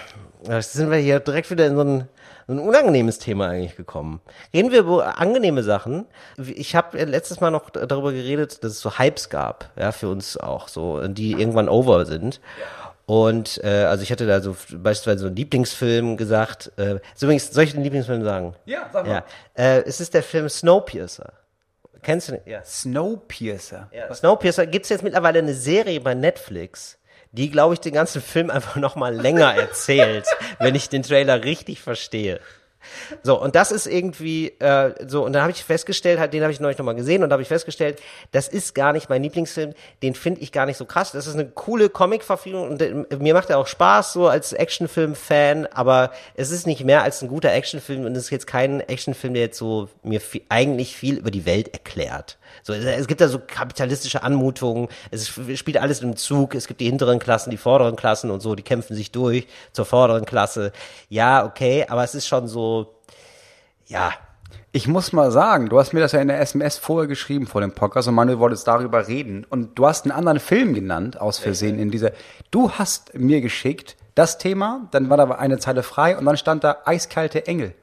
[0.48, 2.08] jetzt sind wir hier direkt wieder in so ein,
[2.48, 4.20] so ein unangenehmes Thema eigentlich gekommen.
[4.54, 6.06] Reden wir über angenehme Sachen.
[6.38, 10.36] Ich habe letztes Mal noch darüber geredet, dass es so Hypes gab, ja, für uns
[10.36, 12.42] auch, so, die irgendwann over sind.
[13.12, 16.72] Und äh, also ich hatte da so beispielsweise so einen Lieblingsfilm gesagt.
[16.78, 18.56] Äh, ist übrigens, soll ich den Lieblingsfilm sagen?
[18.64, 19.26] Ja, sag mal.
[19.58, 19.76] Ja.
[19.80, 21.34] Äh, es ist der Film Snowpiercer.
[22.04, 22.42] Kennst du den?
[22.46, 22.64] Ja.
[22.64, 23.90] Snowpiercer.
[23.92, 24.14] ja.
[24.14, 27.00] Snowpiercer gibt's jetzt mittlerweile eine Serie bei Netflix,
[27.34, 30.26] die, glaube ich, den ganzen Film einfach noch mal länger erzählt,
[30.60, 32.40] wenn ich den Trailer richtig verstehe.
[33.24, 36.52] So, und das ist irgendwie äh, so, und dann habe ich festgestellt, halt, den habe
[36.52, 39.74] ich neulich nochmal gesehen und da habe ich festgestellt, das ist gar nicht mein Lieblingsfilm,
[40.02, 41.12] den finde ich gar nicht so krass.
[41.12, 45.68] Das ist eine coole Comic-Verfilmung und äh, mir macht er auch Spaß, so als Actionfilm-Fan,
[45.68, 49.34] aber es ist nicht mehr als ein guter Actionfilm und es ist jetzt kein Actionfilm,
[49.34, 52.38] der jetzt so mir viel, eigentlich viel über die Welt erklärt.
[52.64, 56.82] So, es, es gibt da so kapitalistische Anmutungen, es spielt alles im Zug, es gibt
[56.82, 60.72] die hinteren Klassen, die vorderen Klassen und so, die kämpfen sich durch zur vorderen Klasse.
[61.10, 62.96] Ja, okay, aber es ist schon so,
[63.88, 64.12] ja,
[64.74, 67.60] Ich muss mal sagen, du hast mir das ja in der SMS vorher geschrieben vor
[67.60, 69.46] dem Podcast und Manuel wollte darüber reden.
[69.50, 72.12] Und du hast einen anderen Film genannt, aus Versehen in dieser.
[72.52, 76.64] Du hast mir geschickt das Thema, dann war da eine Zeile frei und dann stand
[76.64, 77.74] da eiskalte Engel.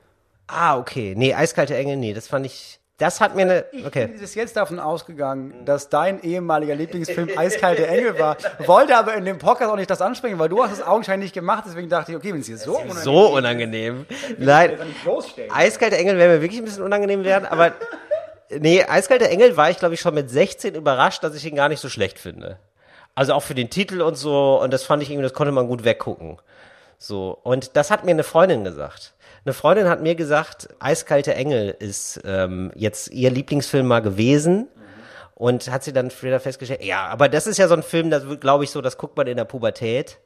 [0.47, 4.09] ah, okay, nee, eiskalte Engel, nee, das fand ich, das hat mir eine, Ich okay.
[4.09, 8.37] bin bis jetzt davon ausgegangen, dass dein ehemaliger Lieblingsfilm Eiskalte Engel war.
[8.67, 11.35] Wollte aber in dem Podcast auch nicht das ansprechen, weil du hast es augenscheinlich nicht
[11.35, 11.63] gemacht.
[11.65, 14.07] Deswegen dachte ich, okay, wenn es hier so unangenehm So unangenehm.
[14.39, 15.39] Nein, ist.
[15.49, 17.73] Eiskalte Engel wäre mir wirklich ein bisschen unangenehm werden, aber
[18.51, 21.69] nee, Eiskalte Engel war ich, glaube ich, schon mit 16 überrascht, dass ich ihn gar
[21.69, 22.59] nicht so schlecht finde.
[23.15, 25.69] Also auch für den Titel und so, und das fand ich irgendwie, das konnte man
[25.69, 26.39] gut weggucken.
[26.99, 29.13] So, und das hat mir eine Freundin gesagt.
[29.45, 34.69] Eine Freundin hat mir gesagt, Eiskalte Engel ist ähm, jetzt ihr Lieblingsfilm mal gewesen.
[35.35, 38.25] Und hat sie dann wieder festgestellt, ja, aber das ist ja so ein Film, das
[38.41, 40.19] glaube ich so, das guckt man in der Pubertät.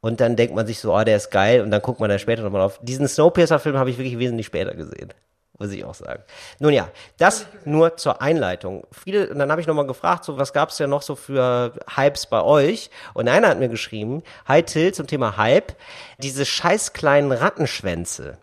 [0.00, 2.18] Und dann denkt man sich so, oh, der ist geil, und dann guckt man da
[2.18, 2.80] später nochmal auf.
[2.82, 5.14] Diesen Snowpiercer-Film habe ich wirklich wesentlich später gesehen.
[5.62, 6.22] Muss ich auch sagen.
[6.58, 8.84] Nun ja, das nur zur Einleitung.
[8.90, 11.72] Viele, und dann habe ich nochmal gefragt, so was gab es ja noch so für
[11.94, 12.90] Hypes bei euch?
[13.14, 15.74] Und einer hat mir geschrieben, Hi Till zum Thema Hype,
[16.18, 18.38] diese scheiß kleinen Rattenschwänze.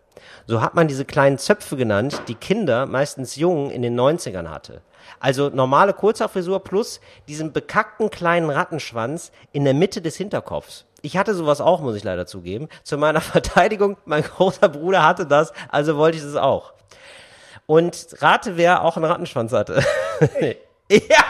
[0.46, 4.80] So hat man diese kleinen Zöpfe genannt, die Kinder, meistens Jungen, in den 90ern hatte.
[5.18, 10.86] Also normale Kurzhaarfrisur plus diesen bekackten kleinen Rattenschwanz in der Mitte des Hinterkopfs.
[11.02, 12.68] Ich hatte sowas auch, muss ich leider zugeben.
[12.82, 16.72] Zu meiner Verteidigung, mein großer Bruder hatte das, also wollte ich das auch.
[17.70, 19.80] Und rate, wer auch einen Rattenschwanz hatte.
[20.90, 21.24] ja!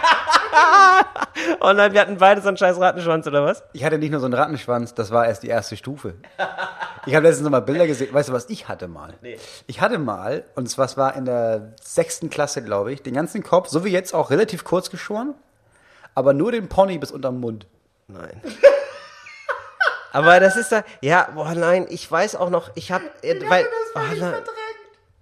[1.61, 3.63] Oh nein, wir hatten beide so einen scheiß Rattenschwanz, oder was?
[3.75, 6.15] Ich hatte nicht nur so einen Rattenschwanz, das war erst die erste Stufe.
[7.05, 8.15] Ich habe letztens noch mal Bilder gesehen.
[8.15, 9.13] Weißt du, was ich hatte mal?
[9.21, 9.39] Nee.
[9.67, 13.43] Ich hatte mal, und zwar es war in der sechsten Klasse, glaube ich, den ganzen
[13.43, 15.35] Kopf, so wie jetzt auch relativ kurz geschoren,
[16.15, 17.67] aber nur den Pony bis unterm Mund.
[18.09, 18.41] Nein.
[20.13, 23.65] Aber das ist da, ja, boah, nein, ich weiß auch noch, ich hab, äh, weil,
[23.95, 24.23] oh, nein.
[24.23, 24.43] habe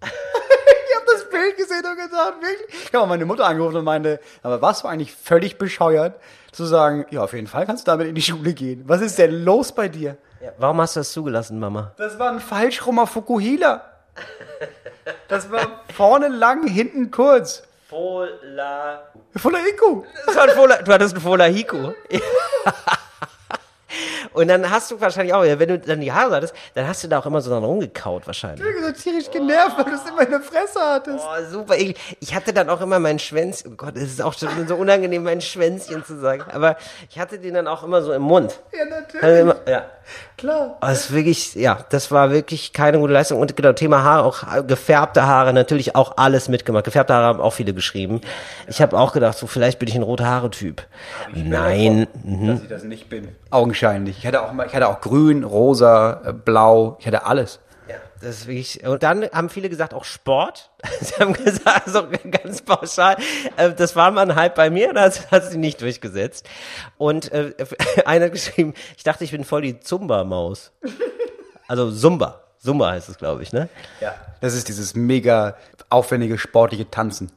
[1.12, 2.84] das Bild gesehen und gedacht, wirklich.
[2.84, 6.20] Ich habe meine Mutter angerufen und meinte, aber was war eigentlich völlig bescheuert,
[6.52, 8.84] zu sagen, ja, auf jeden Fall kannst du damit in die Schule gehen.
[8.86, 10.16] Was ist denn los bei dir?
[10.40, 11.92] Ja, warum hast du das zugelassen, Mama?
[11.96, 13.82] Das war ein falschrummer Fukuhila.
[15.28, 17.62] Das war vorne lang, hinten kurz.
[17.88, 19.02] Fola.
[19.36, 20.04] Voller Iku.
[20.26, 21.92] Das war ein Fola, du hattest einen Fola Hiku.
[24.32, 27.02] Und dann hast du wahrscheinlich auch, ja, wenn du dann die Haare hattest, dann hast
[27.04, 28.66] du da auch immer so dran rumgekaut wahrscheinlich.
[28.66, 31.24] Ich bin so tierisch genervt, weil du es immer in der Fresse hattest.
[31.24, 31.96] Oh, super eklig.
[32.20, 35.22] Ich hatte dann auch immer mein Schwänzchen, oh Gott, es ist auch schon so unangenehm,
[35.22, 36.42] mein Schwänzchen zu sagen.
[36.52, 36.76] Aber
[37.10, 38.60] ich hatte den dann auch immer so im Mund.
[38.72, 39.22] Ja, natürlich.
[39.22, 39.84] Also immer, ja.
[40.38, 40.76] Klar.
[40.76, 43.38] Oh, Das ist wirklich, ja, das war wirklich keine gute Leistung.
[43.40, 46.84] Und genau, Thema Haare, auch gefärbte Haare, natürlich auch alles mitgemacht.
[46.84, 48.20] Gefärbte Haare haben auch viele geschrieben.
[48.68, 50.82] Ich habe auch gedacht, so vielleicht bin ich ein rote Haare-Typ.
[51.34, 52.06] Nein.
[52.24, 52.46] Mhm.
[52.46, 53.28] Dass ich das nicht bin.
[53.50, 54.17] Augenscheinlich.
[54.18, 56.96] Ich hatte auch ich hatte auch grün, rosa, äh, blau.
[56.98, 57.60] Ich hatte alles.
[57.88, 58.84] Ja, das ist wirklich.
[58.84, 60.70] Und dann haben viele gesagt, auch Sport.
[61.00, 63.16] Sie haben gesagt, so ganz pauschal,
[63.56, 66.48] äh, das war mal ein Hype bei mir, das hat sich nicht durchgesetzt.
[66.96, 67.54] Und äh,
[68.06, 70.72] einer hat geschrieben, ich dachte, ich bin voll die Zumba-Maus.
[71.68, 72.42] Also Zumba.
[72.58, 73.68] Zumba heißt es, glaube ich, ne?
[74.00, 74.16] Ja.
[74.40, 75.56] Das ist dieses mega
[75.90, 77.30] aufwendige sportliche Tanzen.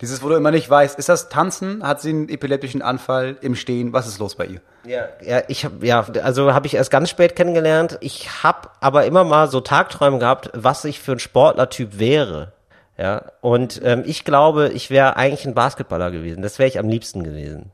[0.00, 1.86] Dieses, wo du immer nicht weißt, ist das Tanzen?
[1.86, 3.92] Hat sie einen epileptischen Anfall im Stehen?
[3.92, 4.60] Was ist los bei ihr?
[4.84, 7.96] Ja, ja, ich habe ja, also habe ich erst ganz spät kennengelernt.
[8.00, 12.52] Ich habe aber immer mal so Tagträume gehabt, was ich für ein Sportlertyp wäre.
[12.98, 16.42] Ja, und ähm, ich glaube, ich wäre eigentlich ein Basketballer gewesen.
[16.42, 17.70] Das wäre ich am liebsten gewesen.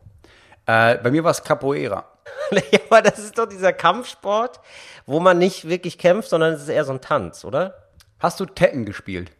[0.66, 2.04] Äh, bei mir war es Capoeira.
[2.52, 4.60] ja, aber das ist doch dieser Kampfsport,
[5.06, 7.74] wo man nicht wirklich kämpft, sondern es ist eher so ein Tanz, oder?
[8.18, 9.30] Hast du Tekken gespielt?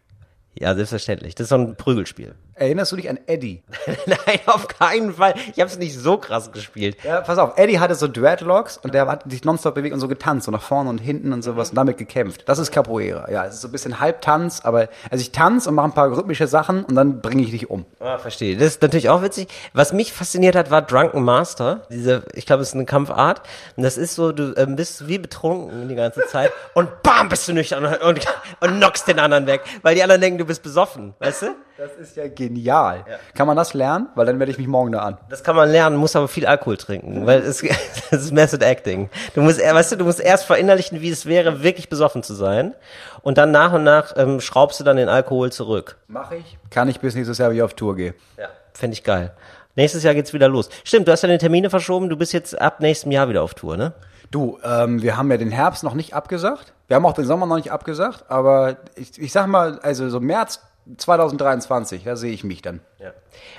[0.55, 1.35] Ja, selbstverständlich.
[1.35, 2.35] Das ist so ein Prügelspiel.
[2.61, 3.63] Erinnerst du dich an Eddie?
[4.07, 5.33] Nein, auf keinen Fall.
[5.55, 6.99] Ich habe es nicht so krass gespielt.
[7.03, 10.09] Ja, pass auf, Eddie hatte so Dreadlocks und der hat sich nonstop bewegt und so
[10.09, 12.47] getanzt, so nach vorne und hinten und sowas und damit gekämpft.
[12.47, 13.31] Das ist Capoeira.
[13.31, 16.15] Ja, es ist so ein bisschen Halbtanz, aber also ich tanze und mache ein paar
[16.15, 17.87] rhythmische Sachen und dann bringe ich dich um.
[17.99, 18.59] Ah, verstehe.
[18.59, 19.49] Das ist natürlich auch witzig.
[19.73, 21.87] Was mich fasziniert hat, war Drunken Master.
[21.91, 23.41] Diese, ich glaube, es ist eine Kampfart.
[23.77, 27.49] Und das ist so, du ähm, bist wie betrunken die ganze Zeit und bam, bist
[27.49, 28.27] du nüchtern und, und,
[28.61, 29.63] und knockst den anderen weg.
[29.81, 31.47] Weil die anderen denken, du bist besoffen, weißt du?
[31.81, 33.07] Das ist ja genial.
[33.35, 34.09] Kann man das lernen?
[34.15, 35.17] Weil dann werde ich mich morgen da an.
[35.31, 37.63] Das kann man lernen, muss aber viel Alkohol trinken, weil es
[38.11, 39.09] das ist Method Acting.
[39.35, 42.35] Du musst, eher- weißt du, du musst erst verinnerlichen, wie es wäre, wirklich besoffen zu
[42.35, 42.75] sein,
[43.23, 45.97] und dann nach und nach ähm, schraubst du dann den Alkohol zurück.
[46.07, 46.59] Mache ich.
[46.71, 48.15] Kann ich bis nächstes Jahr wieder auf Tour gehe.
[48.39, 49.33] Ja, fände ich geil.
[49.75, 50.69] Nächstes Jahr geht's wieder los.
[50.85, 52.11] Stimmt, du hast deine Termine verschoben.
[52.11, 53.95] Du bist jetzt ab nächstem Jahr wieder auf Tour, ne?
[54.31, 56.73] Du, ähm, wir haben ja den Herbst noch nicht abgesagt.
[56.89, 60.21] Wir haben auch den Sommer noch nicht abgesagt, aber ich, ich sag mal, also so
[60.21, 60.61] März
[60.97, 62.81] 2023, da sehe ich mich dann.
[62.99, 63.13] Ja.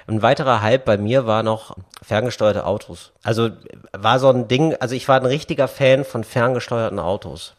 [0.08, 3.12] Ein weiterer Hype bei mir war noch ferngesteuerte Autos.
[3.24, 3.50] Also
[3.94, 7.56] war so ein Ding, also ich war ein richtiger Fan von ferngesteuerten Autos.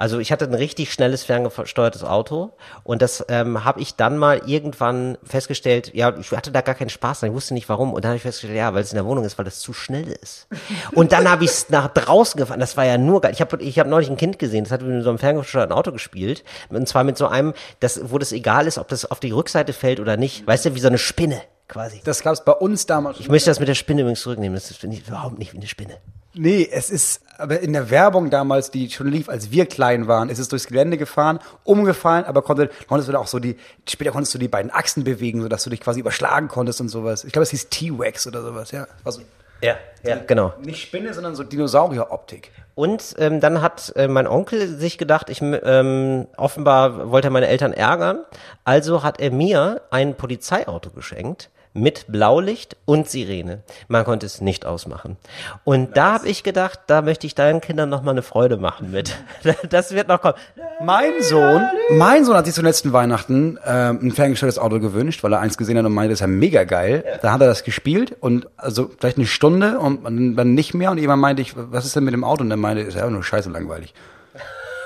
[0.00, 2.52] Also ich hatte ein richtig schnelles ferngesteuertes Auto
[2.84, 6.88] und das ähm, habe ich dann mal irgendwann festgestellt, ja, ich hatte da gar keinen
[6.88, 8.96] Spaß, dran, ich wusste nicht warum und dann habe ich festgestellt, ja, weil es in
[8.96, 10.48] der Wohnung ist, weil das zu schnell ist.
[10.92, 13.32] Und dann habe ich es nach draußen gefahren, das war ja nur geil.
[13.32, 15.92] Ich habe ich hab neulich ein Kind gesehen, das hat mit so einem ferngesteuerten Auto
[15.92, 19.32] gespielt und zwar mit so einem, das, wo das egal ist, ob das auf die
[19.32, 20.46] Rückseite fällt oder nicht.
[20.46, 22.02] Weißt du, wie so eine Spinne quasi.
[22.04, 23.18] Das gab es bei uns damals.
[23.20, 25.66] Ich möchte das mit der Spinne übrigens zurücknehmen, das finde ich überhaupt nicht wie eine
[25.66, 25.96] Spinne.
[26.32, 30.28] Nee, es ist, aber in der Werbung damals, die schon lief, als wir klein waren,
[30.28, 33.56] ist es durchs Gelände gefahren, umgefallen, aber konnte, konntest du auch so die,
[33.88, 37.24] später konntest du die beiden Achsen bewegen, sodass du dich quasi überschlagen konntest und sowas.
[37.24, 38.86] Ich glaube, es hieß T-Wax oder sowas, ja.
[39.04, 39.22] Also,
[39.60, 40.54] Ja, ja, genau.
[40.62, 42.52] Nicht Spinne, sondern so Dinosaurier-Optik.
[42.76, 47.48] Und ähm, dann hat äh, mein Onkel sich gedacht, ich ähm, offenbar wollte er meine
[47.48, 48.20] Eltern ärgern,
[48.62, 53.62] also hat er mir ein Polizeiauto geschenkt mit Blaulicht und Sirene.
[53.88, 55.16] Man konnte es nicht ausmachen.
[55.64, 58.90] Und da habe ich gedacht, da möchte ich deinen Kindern noch mal eine Freude machen
[58.90, 59.16] mit.
[59.68, 60.34] Das wird noch kommen.
[60.82, 65.32] Mein Sohn, mein Sohn hat sich zum letzten Weihnachten ähm, ein ferngesteuertes Auto gewünscht, weil
[65.32, 67.04] er eins gesehen hat und meinte, das ist ja mega geil.
[67.22, 70.98] Da hat er das gespielt und also vielleicht eine Stunde und dann nicht mehr und
[70.98, 72.42] jemand meinte ich, was ist denn mit dem Auto?
[72.42, 73.94] Und er meinte, ist ja nur scheiße langweilig.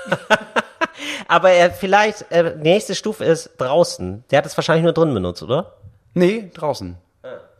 [1.27, 4.23] Aber er vielleicht, äh, nächste Stufe ist draußen.
[4.29, 5.73] Der hat es wahrscheinlich nur drin benutzt, oder?
[6.15, 6.97] Nee, draußen.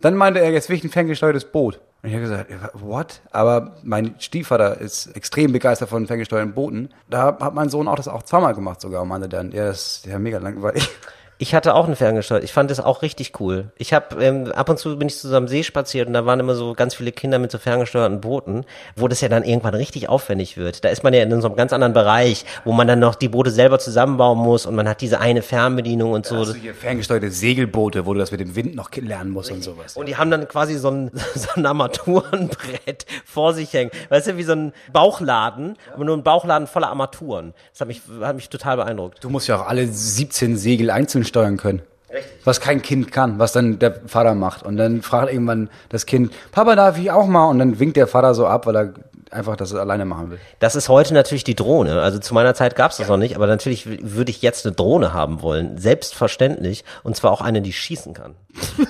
[0.01, 1.79] Dann meinte er, jetzt will ich ein ferngesteuertes Boot.
[2.01, 3.21] Und ich habe gesagt, what?
[3.31, 6.89] Aber mein Stiefvater ist extrem begeistert von ferngesteuerten Booten.
[7.09, 10.05] Da hat mein Sohn auch das auch zweimal gemacht sogar und meinte dann, ja, ist
[10.05, 10.89] ja mega langweilig.
[11.37, 12.43] Ich hatte auch ein ferngesteuert.
[12.45, 13.71] Ich fand das auch richtig cool.
[13.77, 16.55] Ich habe ähm, ab und zu bin ich zusammen See spaziert und da waren immer
[16.55, 18.63] so ganz viele Kinder mit so ferngesteuerten Booten,
[18.95, 20.85] wo das ja dann irgendwann richtig aufwendig wird.
[20.85, 23.27] Da ist man ja in so einem ganz anderen Bereich, wo man dann noch die
[23.27, 26.45] Boote selber zusammenbauen muss und man hat diese eine Fernbedienung und so.
[26.45, 29.97] Du hier ferngesteuerte Segelboote, wo du das mit dem Wind noch lernen musst und sowas.
[29.97, 33.91] Und die haben dann quasi so ein, so ein Armaturenbrett vor sich hängen.
[34.07, 37.53] Weißt du, wie so ein Bauchladen, aber nur ein Bauchladen voller Armaturen.
[37.71, 39.21] Das hat mich, hat mich total beeindruckt.
[39.21, 41.81] Du musst ja auch alle 17 Segel einzeln steuern können.
[42.13, 42.31] Richtig.
[42.45, 44.63] Was kein Kind kann, was dann der Vater macht.
[44.63, 47.49] Und dann fragt irgendwann das Kind, Papa, darf ich auch mal?
[47.49, 48.93] Und dann winkt der Vater so ab, weil er
[49.31, 50.39] einfach das alleine machen will.
[50.59, 52.01] Das ist heute natürlich die Drohne.
[52.01, 54.75] Also zu meiner Zeit gab es das noch nicht, aber natürlich würde ich jetzt eine
[54.75, 55.77] Drohne haben wollen.
[55.77, 56.85] Selbstverständlich.
[57.03, 58.35] Und zwar auch eine, die schießen kann.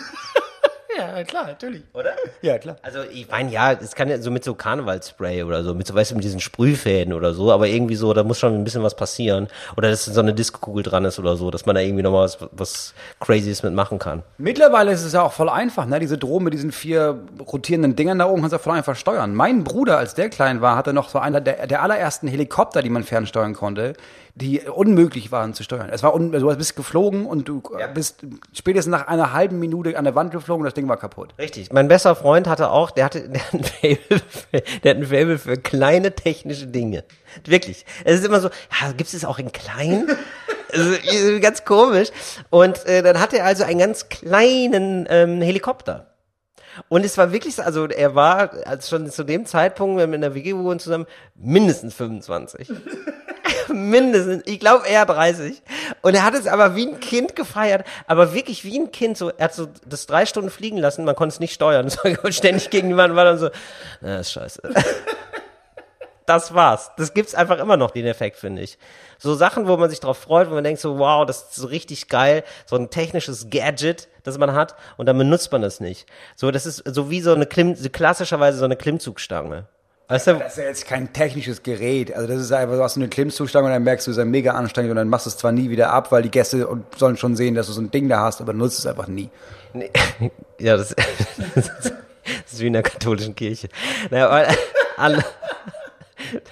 [1.16, 1.84] Ja, klar, natürlich.
[1.94, 2.12] Oder?
[2.42, 2.76] Ja, klar.
[2.82, 5.96] Also ich meine, ja, es kann ja so mit so Karnevalspray oder so, mit so,
[5.96, 8.84] weißt du, mit diesen Sprühfäden oder so, aber irgendwie so, da muss schon ein bisschen
[8.84, 9.48] was passieren.
[9.78, 12.38] Oder dass so eine Diskokugel dran ist oder so, dass man da irgendwie nochmal was,
[12.52, 14.24] was Crazyes mitmachen kann.
[14.38, 16.00] Mittlerweile ist es ja auch voll einfach, ne?
[16.00, 19.34] Diese Drohne mit diesen vier rotierenden Dingern da oben kannst du ja voll einfach steuern.
[19.34, 22.90] Mein Bruder, als der klein war, hatte noch so einer der, der allerersten Helikopter, die
[22.90, 23.94] man fernsteuern konnte,
[24.38, 25.90] die unmöglich waren zu steuern.
[25.90, 27.88] Es war un du bist geflogen und du Ja.
[27.88, 28.18] bist
[28.54, 31.34] spätestens nach einer halben Minute an der Wand geflogen und das Ding war kaputt.
[31.40, 31.72] Richtig.
[31.72, 35.06] Mein bester Freund hatte auch, der hatte, der hat ein Fable für, der hat ein
[35.06, 37.06] Fable für kleine technische Dinge.
[37.46, 37.86] Wirklich.
[38.04, 38.50] Es ist immer so,
[38.82, 40.06] ja, gibt es auch in klein?
[40.74, 42.10] also, irgendwie ganz komisch.
[42.50, 46.12] Und äh, dann hatte er also einen ganz kleinen ähm, Helikopter.
[46.90, 50.16] Und es war wirklich so, also er war als schon zu dem Zeitpunkt, wenn wir
[50.16, 52.70] in der WG wohnen zusammen, mindestens 25.
[53.74, 55.62] mindestens, ich glaube eher 30.
[56.02, 59.18] Und er hat es aber wie ein Kind gefeiert, aber wirklich wie ein Kind.
[59.18, 61.92] So, er hat so das drei Stunden fliegen lassen, man konnte es nicht steuern.
[62.22, 63.50] War ständig gegen die Wand, war dann so,
[64.02, 64.62] na, ist scheiße.
[66.26, 66.92] Das war's.
[66.98, 68.80] Das gibt's einfach immer noch, den Effekt, finde ich.
[69.20, 71.68] So Sachen, wo man sich drauf freut, wo man denkt so, wow, das ist so
[71.68, 76.08] richtig geil, so ein technisches Gadget, das man hat, und dann benutzt man das nicht.
[76.36, 79.68] So, das ist so wie so eine Klimm, so klassischerweise so eine Klimmzugstange.
[80.08, 80.14] Du?
[80.14, 82.14] Das ist ja jetzt kein technisches Gerät.
[82.14, 84.20] Also das ist einfach, du hast so eine Klimmzugstange und dann merkst du, es ist
[84.20, 86.68] ja mega anstrengend und dann machst du es zwar nie wieder ab, weil die Gäste
[86.96, 89.30] sollen schon sehen, dass du so ein Ding da hast, aber nutzt es einfach nie.
[89.74, 89.92] Nee.
[90.58, 90.96] Ja, das,
[91.54, 91.68] das
[92.46, 93.68] ist wie in der katholischen Kirche.
[94.10, 94.48] Naja, aber
[94.98, 95.26] alle,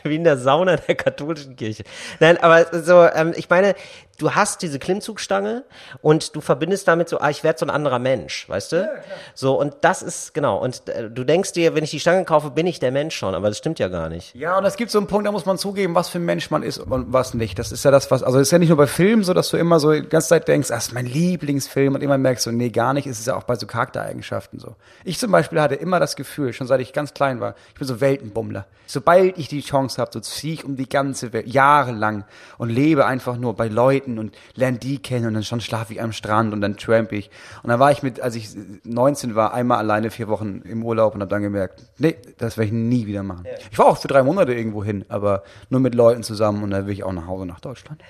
[0.04, 1.84] wie in der Sauna der katholischen Kirche.
[2.20, 3.76] Nein, aber so, ähm, ich meine,
[4.20, 5.64] du hast diese Klimmzugstange
[6.02, 9.04] und du verbindest damit so, ah, ich werde so ein anderer Mensch, weißt du?
[9.34, 12.52] so, und das ist, genau, und äh, du denkst dir, wenn ich die Stange kaufe,
[12.52, 14.36] bin ich der Mensch schon, aber das stimmt ja gar nicht.
[14.36, 16.52] Ja, und es gibt so einen Punkt, da muss man zugeben, was für ein Mensch
[16.52, 17.58] man ist und was nicht.
[17.58, 19.50] Das ist ja das, was, also es ist ja nicht nur bei Filmen so, dass
[19.50, 22.52] du immer so die ganze Zeit denkst, das ist mein Lieblingsfilm und immer merkst du,
[22.52, 24.76] nee, gar nicht, es ist ja auch bei so Charaktereigenschaften so.
[25.04, 27.88] Ich zum Beispiel hatte immer das Gefühl, schon seit ich ganz klein war, ich bin
[27.88, 28.66] so Weltenbummler.
[28.86, 32.26] Sobald ich die Chance habe, so ziehe ich um die ganze Welt, jahrelang
[32.58, 36.02] und lebe einfach nur bei Leuten und lerne die kennen und dann schon schlafe ich
[36.02, 37.30] am Strand und dann tramp ich.
[37.64, 38.50] Und dann war ich mit, als ich
[38.84, 42.68] 19 war, einmal alleine vier Wochen im Urlaub und habe dann gemerkt, nee, das werde
[42.68, 43.46] ich nie wieder machen.
[43.72, 46.86] Ich war auch für drei Monate irgendwo hin, aber nur mit Leuten zusammen und dann
[46.86, 48.02] will ich auch nach Hause nach Deutschland.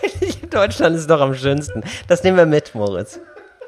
[0.50, 1.82] Deutschland ist doch am schönsten.
[2.08, 3.20] Das nehmen wir mit, Moritz.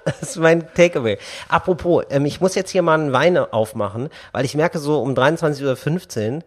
[0.05, 1.19] Das ist mein Takeaway.
[1.49, 5.15] Apropos, ähm, ich muss jetzt hier mal einen Wein aufmachen, weil ich merke so um
[5.15, 6.43] 23.15 Uhr,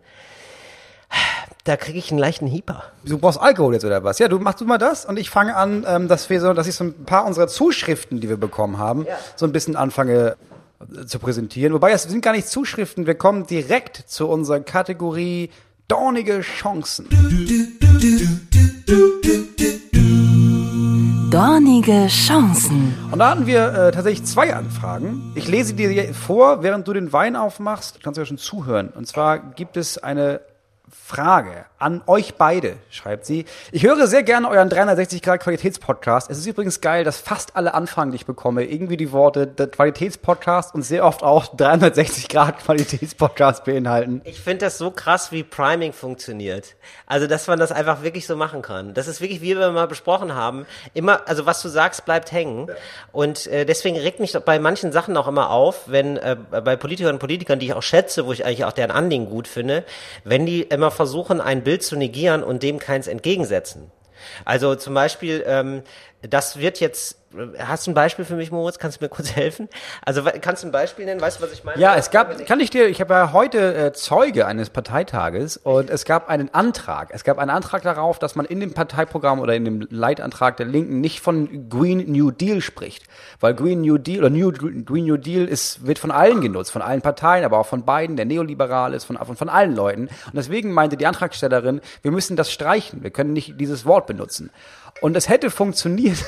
[1.65, 2.83] da kriege ich einen leichten Hieper.
[3.03, 4.19] Du brauchst Alkohol jetzt oder was?
[4.19, 6.67] Ja, du machst du mal das und ich fange an, ähm, dass wir so, dass
[6.67, 9.17] ich so ein paar unserer Zuschriften, die wir bekommen haben, Ja.
[9.35, 10.35] so ein bisschen anfange
[11.01, 11.73] äh, zu präsentieren.
[11.73, 15.49] Wobei es sind gar nicht Zuschriften, wir kommen direkt zu unserer Kategorie
[15.87, 17.07] dornige Chancen.
[21.31, 22.95] Dornige Chancen.
[23.11, 25.31] Und da hatten wir äh, tatsächlich zwei Anfragen.
[25.35, 27.97] Ich lese dir vor, während du den Wein aufmachst.
[27.97, 28.89] Du kannst ja schon zuhören.
[28.89, 30.39] Und zwar gibt es eine
[30.91, 33.45] Frage an euch beide, schreibt sie.
[33.71, 36.29] Ich höre sehr gerne euren 360 Grad Qualitätspodcast.
[36.31, 39.67] Es ist übrigens geil, dass fast alle Anfragen, die ich bekomme, irgendwie die Worte der
[39.67, 44.21] Qualitätspodcast und sehr oft auch 360 Grad Qualitätspodcast beinhalten.
[44.25, 46.75] Ich finde das so krass, wie Priming funktioniert.
[47.07, 48.93] Also, dass man das einfach wirklich so machen kann.
[48.93, 52.67] Das ist wirklich, wie wir mal besprochen haben, immer, also was du sagst, bleibt hängen.
[53.11, 57.13] Und äh, deswegen regt mich bei manchen Sachen auch immer auf, wenn äh, bei Politikern
[57.13, 59.83] und Politikern, die ich auch schätze, wo ich eigentlich auch deren Anliegen gut finde,
[60.23, 63.91] wenn die immer versuchen, ein Bild zu negieren und dem keins entgegensetzen.
[64.43, 65.83] Also zum Beispiel, ähm,
[66.29, 67.17] das wird jetzt,
[67.59, 68.79] hast du ein Beispiel für mich, Moritz?
[68.79, 69.67] Kannst du mir kurz helfen?
[70.05, 71.21] Also kannst du ein Beispiel nennen?
[71.21, 71.79] Weißt du, was ich meine?
[71.79, 75.89] Ja, es gab, kann ich dir, ich habe ja heute äh, Zeuge eines Parteitages und
[75.89, 77.09] es gab einen Antrag.
[77.11, 80.65] Es gab einen Antrag darauf, dass man in dem Parteiprogramm oder in dem Leitantrag der
[80.65, 83.03] Linken nicht von Green New Deal spricht.
[83.39, 86.81] Weil Green New Deal oder New, Green New Deal ist, wird von allen genutzt, von
[86.81, 90.03] allen Parteien, aber auch von beiden, der neoliberal ist, von, von, von allen Leuten.
[90.03, 93.03] Und deswegen meinte die Antragstellerin, wir müssen das streichen.
[93.03, 94.51] Wir können nicht dieses Wort benutzen.
[95.01, 96.17] Und es hätte funktioniert.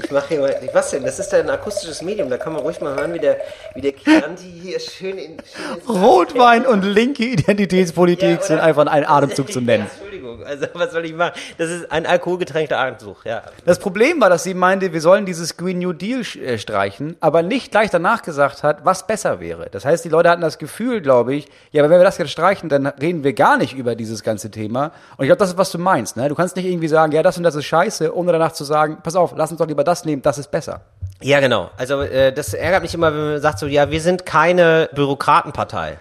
[0.00, 1.02] Ich mache hier mal, was denn?
[1.02, 3.38] Das ist ja ein akustisches Medium, da kann man ruhig mal hören, wie der,
[3.74, 5.36] wie der Chianti hier schön in,
[5.84, 9.90] schön Rotwein und linke Identitätspolitik Ja, sind einfach in einem Atemzug zu nennen.
[10.18, 11.32] Entschuldigung, also was soll ich machen?
[11.56, 13.42] Das ist ein alkoholgetränkter Atemzug, ja.
[13.64, 17.42] Das Problem war, dass sie meinte, wir sollen dieses Green New Deal äh, streichen, aber
[17.42, 19.68] nicht gleich danach gesagt hat, was besser wäre.
[19.70, 22.30] Das heißt, die Leute hatten das Gefühl, glaube ich, ja, aber wenn wir das jetzt
[22.30, 24.92] streichen, dann reden wir gar nicht über dieses ganze Thema.
[25.16, 26.16] Und ich glaube, das ist, was du meinst.
[26.16, 26.28] Ne?
[26.28, 28.98] Du kannst nicht irgendwie sagen, ja, das und das ist scheiße, ohne danach zu sagen,
[29.02, 30.82] pass auf, lass uns doch lieber das nehmen, das ist besser.
[31.20, 31.70] Ja, genau.
[31.76, 35.98] Also äh, das ärgert mich immer, wenn man sagt so, ja, wir sind keine Bürokratenpartei.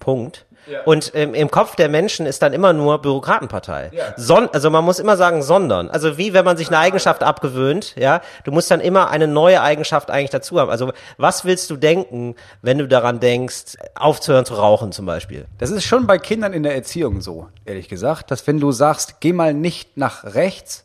[0.00, 0.46] Punkt.
[0.84, 3.90] Und ähm, im Kopf der Menschen ist dann immer nur Bürokratenpartei.
[4.16, 5.90] Son also man muss immer sagen, sondern.
[5.90, 9.62] Also wie wenn man sich eine Eigenschaft abgewöhnt, ja, du musst dann immer eine neue
[9.62, 10.70] Eigenschaft eigentlich dazu haben.
[10.70, 15.46] Also was willst du denken, wenn du daran denkst, aufzuhören zu rauchen zum Beispiel?
[15.58, 19.20] Das ist schon bei Kindern in der Erziehung so, ehrlich gesagt, dass wenn du sagst,
[19.20, 20.84] geh mal nicht nach rechts,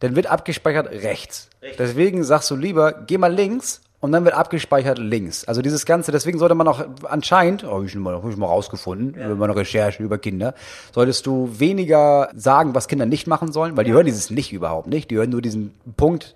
[0.00, 1.48] dann wird abgespeichert rechts.
[1.78, 5.44] Deswegen sagst du lieber, geh mal links und dann wird abgespeichert links.
[5.44, 8.36] Also dieses Ganze, deswegen sollte man auch anscheinend, oh, hab ich schon mal, hab ich
[8.36, 10.54] mal rausgefunden, über meine Recherchen über Kinder,
[10.92, 14.88] solltest du weniger sagen, was Kinder nicht machen sollen, weil die hören dieses nicht überhaupt
[14.88, 15.10] nicht.
[15.10, 16.34] Die hören nur diesen Punkt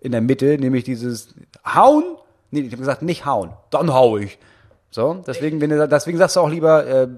[0.00, 1.34] in der Mitte, nämlich dieses
[1.66, 2.04] hauen.
[2.50, 3.50] Nee, ich habe gesagt, nicht hauen.
[3.70, 4.38] Dann hau ich.
[4.90, 7.08] So, deswegen, wenn du, deswegen sagst du auch lieber, äh,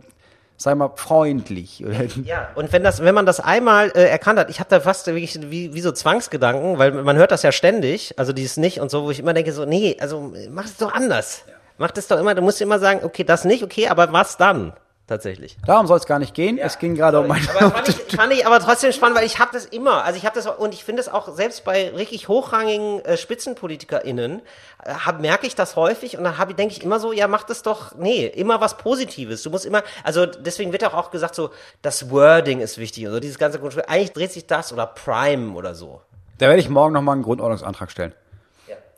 [0.57, 1.85] sei mal freundlich.
[2.25, 5.07] Ja, und wenn das, wenn man das einmal äh, erkannt hat, ich habe da fast
[5.07, 8.91] wirklich wie, wie so Zwangsgedanken, weil man hört das ja ständig, also dieses nicht und
[8.91, 11.45] so, wo ich immer denke so, nee, also mach es doch anders.
[11.79, 14.73] Mach das doch immer, du musst immer sagen, okay, das nicht, okay, aber was dann?
[15.07, 15.57] Tatsächlich.
[15.65, 16.59] Darum soll es gar nicht gehen.
[16.59, 17.49] es ging gerade um meine.
[17.51, 20.25] Aber fand ich, fand ich aber trotzdem spannend, weil ich habe das immer, also ich
[20.25, 24.43] habe das und ich finde es auch selbst bei richtig hochrangigen äh, SpitzenpolitikerInnen
[24.83, 27.45] äh, hab, merke ich das häufig und dann habe denke ich immer so, ja, mach
[27.45, 29.45] das doch, nee, immer was Positives.
[29.45, 31.51] Du musst immer, also deswegen wird auch auch gesagt so,
[31.83, 33.85] das Wording ist wichtig und so dieses ganze Grundspiel.
[33.87, 36.01] Eigentlich dreht sich das oder Prime oder so.
[36.39, 38.13] Da werde ich morgen nochmal einen Grundordnungsantrag stellen.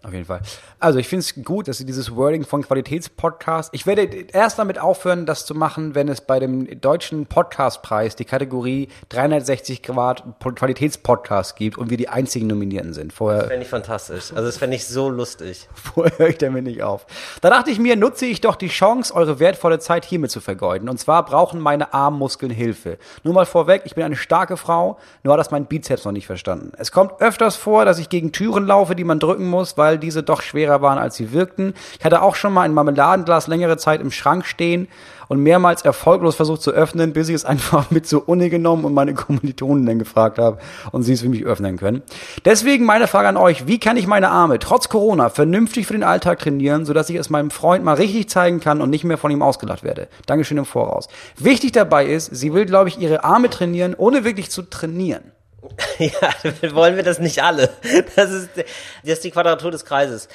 [0.04, 0.40] Auf jeden Fall.
[0.78, 3.74] Also ich finde es gut, dass sie dieses Wording von Qualitätspodcast.
[3.74, 8.24] Ich werde erst damit aufhören, das zu machen, wenn es bei dem deutschen Podcastpreis die
[8.24, 13.12] Kategorie 360 Grad Qualitätspodcast gibt und wir die einzigen Nominierten sind.
[13.12, 14.30] Vorher, Fände ich fantastisch.
[14.32, 15.68] Also das fände ich so lustig.
[15.74, 17.04] vorher höre ich damit nicht auf.
[17.40, 20.88] Da dachte ich mir, nutze ich doch die Chance, eure wertvolle Zeit hiermit zu vergeuden.
[20.88, 22.98] Und zwar brauchen meine Armmuskeln Hilfe.
[23.24, 26.28] Nur mal vorweg, ich bin eine starke Frau, nur hat das mein Bizeps noch nicht
[26.28, 26.70] verstanden.
[26.78, 30.22] Es kommt öfters vor, dass ich gegen Türen laufe, die man drücken muss, weil diese
[30.22, 31.72] doch schwerer waren, als sie wirkten.
[31.98, 34.88] Ich hatte auch schon mal ein Marmeladenglas längere Zeit im Schrank stehen
[35.28, 38.94] und mehrmals erfolglos versucht zu öffnen, bis ich es einfach mit zur Uni genommen und
[38.94, 40.58] meine Kommilitonen dann gefragt habe
[40.90, 42.02] und sie es für mich öffnen können.
[42.44, 46.02] Deswegen meine Frage an euch, wie kann ich meine Arme trotz Corona vernünftig für den
[46.02, 49.30] Alltag trainieren, sodass ich es meinem Freund mal richtig zeigen kann und nicht mehr von
[49.30, 50.08] ihm ausgelacht werde?
[50.26, 51.08] Dankeschön im Voraus.
[51.36, 55.32] Wichtig dabei ist, sie will, glaube ich, ihre Arme trainieren, ohne wirklich zu trainieren.
[55.98, 56.32] Ja,
[56.74, 57.70] wollen wir das nicht alle.
[58.14, 58.66] Das ist, das
[59.02, 60.28] ist die Quadratur des Kreises.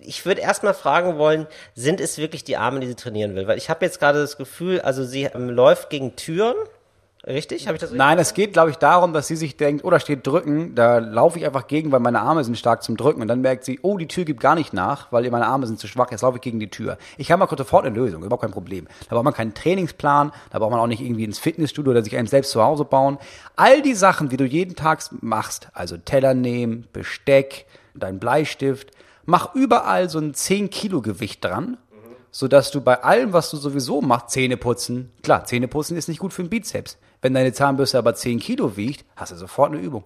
[0.00, 3.48] Ich würde erstmal fragen wollen, sind es wirklich die Arme, die sie trainieren will?
[3.48, 6.54] Weil ich habe jetzt gerade das Gefühl, also sie ähm, läuft gegen Türen.
[7.24, 7.68] Richtig?
[7.68, 7.98] Habe ich das richtig?
[7.98, 10.98] Nein, es geht, glaube ich, darum, dass sie sich denkt, oh, da steht drücken, da
[10.98, 13.22] laufe ich einfach gegen, weil meine Arme sind stark zum Drücken.
[13.22, 15.78] Und dann merkt sie, oh, die Tür gibt gar nicht nach, weil meine Arme sind
[15.78, 16.98] zu schwach, jetzt laufe ich gegen die Tür.
[17.18, 18.88] Ich habe mal sofort eine Lösung, überhaupt kein Problem.
[19.08, 22.16] Da braucht man keinen Trainingsplan, da braucht man auch nicht irgendwie ins Fitnessstudio oder sich
[22.16, 23.18] einem selbst zu Hause bauen.
[23.54, 28.90] All die Sachen, die du jeden Tag machst, also Teller nehmen, Besteck, dein Bleistift,
[29.26, 31.78] mach überall so ein 10 Kilo Gewicht dran
[32.34, 36.18] sodass du bei allem, was du sowieso machst, Zähne putzen, klar, Zähne putzen ist nicht
[36.18, 36.96] gut für den Bizeps.
[37.22, 40.04] Wenn deine Zahnbürste aber 10 Kilo wiegt, hast du sofort eine Übung.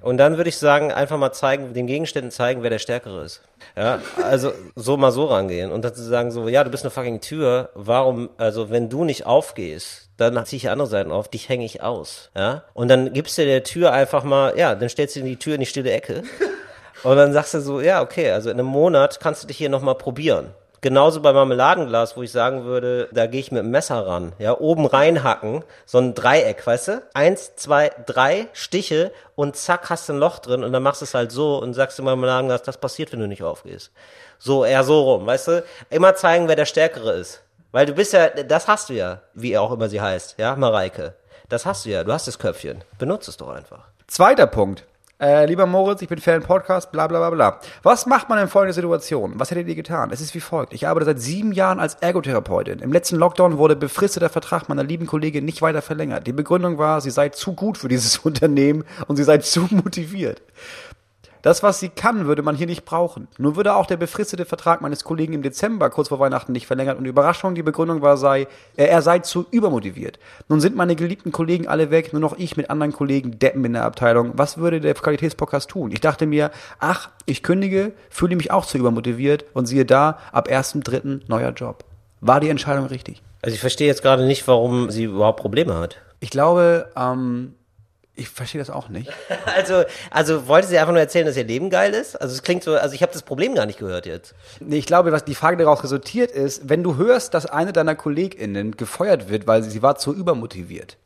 [0.00, 3.42] Und dann würde ich sagen, einfach mal zeigen, den Gegenständen zeigen, wer der Stärkere ist.
[3.76, 6.90] Ja, also so mal so rangehen und dann zu sagen so, ja, du bist eine
[6.90, 11.48] fucking Tür, warum, also wenn du nicht aufgehst, dann ziehe ich andere Seiten auf, dich
[11.48, 12.30] hänge ich aus.
[12.36, 15.54] Ja, und dann gibst du der Tür einfach mal, ja, dann stellst du die Tür
[15.54, 16.22] in die stille Ecke
[17.04, 19.68] und dann sagst du so, ja, okay, also in einem Monat kannst du dich hier
[19.68, 20.54] nochmal probieren.
[20.82, 24.32] Genauso bei Marmeladenglas, wo ich sagen würde, da gehe ich mit dem Messer ran.
[24.40, 27.02] Ja, oben reinhacken, so ein Dreieck, weißt du?
[27.14, 31.04] Eins, zwei, drei Stiche und zack, hast du ein Loch drin und dann machst du
[31.04, 33.92] es halt so und sagst du Marmeladenglas, das passiert, wenn du nicht aufgehst.
[34.40, 35.64] So, eher so rum, weißt du?
[35.88, 37.44] Immer zeigen, wer der Stärkere ist.
[37.70, 41.14] Weil du bist ja, das hast du ja, wie auch immer sie heißt, ja, Mareike.
[41.48, 42.82] Das hast du ja, du hast das Köpfchen.
[42.98, 43.84] Benutze es doch einfach.
[44.08, 44.84] Zweiter Punkt.
[45.22, 47.60] Äh, lieber Moritz, ich bin Fan Podcast, bla bla bla bla.
[47.84, 49.34] Was macht man in folgender Situation?
[49.36, 50.10] Was hättet ihr getan?
[50.10, 50.72] Es ist wie folgt.
[50.72, 52.80] Ich arbeite seit sieben Jahren als Ergotherapeutin.
[52.80, 56.26] Im letzten Lockdown wurde befristeter Vertrag meiner lieben Kollegin nicht weiter verlängert.
[56.26, 60.42] Die Begründung war, sie sei zu gut für dieses Unternehmen und sie sei zu motiviert.
[61.42, 63.26] Das, was sie kann, würde man hier nicht brauchen.
[63.36, 66.98] Nur würde auch der befristete Vertrag meines Kollegen im Dezember kurz vor Weihnachten nicht verlängert
[66.98, 70.20] und Überraschung, die Begründung war, sei, er, er sei zu übermotiviert.
[70.48, 73.72] Nun sind meine geliebten Kollegen alle weg, nur noch ich mit anderen Kollegen deppen in
[73.72, 74.32] der Abteilung.
[74.34, 75.90] Was würde der Qualitätspodcast tun?
[75.90, 80.48] Ich dachte mir, ach, ich kündige, fühle mich auch zu übermotiviert und siehe da, ab
[80.48, 81.22] 1.3.
[81.26, 81.84] neuer Job.
[82.20, 83.20] War die Entscheidung richtig?
[83.42, 85.96] Also ich verstehe jetzt gerade nicht, warum sie überhaupt Probleme hat.
[86.20, 87.54] Ich glaube, ähm,
[88.14, 89.10] ich verstehe das auch nicht.
[89.54, 92.16] Also, also wollte sie einfach nur erzählen, dass ihr Leben geil ist?
[92.20, 94.34] Also es klingt so, also ich habe das Problem gar nicht gehört jetzt.
[94.60, 97.94] Nee, ich glaube, was die Frage daraus resultiert ist, wenn du hörst, dass eine deiner
[97.94, 100.96] KollegInnen gefeuert wird, weil sie, sie war zu übermotiviert,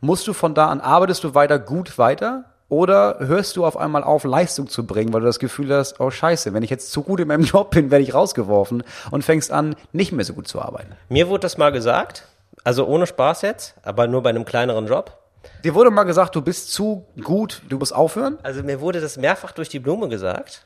[0.00, 2.44] musst du von da an, arbeitest du weiter gut weiter?
[2.68, 6.10] Oder hörst du auf einmal auf, Leistung zu bringen, weil du das Gefühl hast, oh
[6.10, 9.50] scheiße, wenn ich jetzt zu gut in meinem Job bin, werde ich rausgeworfen und fängst
[9.50, 10.92] an, nicht mehr so gut zu arbeiten.
[11.08, 12.24] Mir wurde das mal gesagt,
[12.64, 15.16] also ohne Spaß jetzt, aber nur bei einem kleineren Job.
[15.64, 18.38] Dir wurde mal gesagt, du bist zu gut, du musst aufhören?
[18.42, 20.64] Also mir wurde das mehrfach durch die Blume gesagt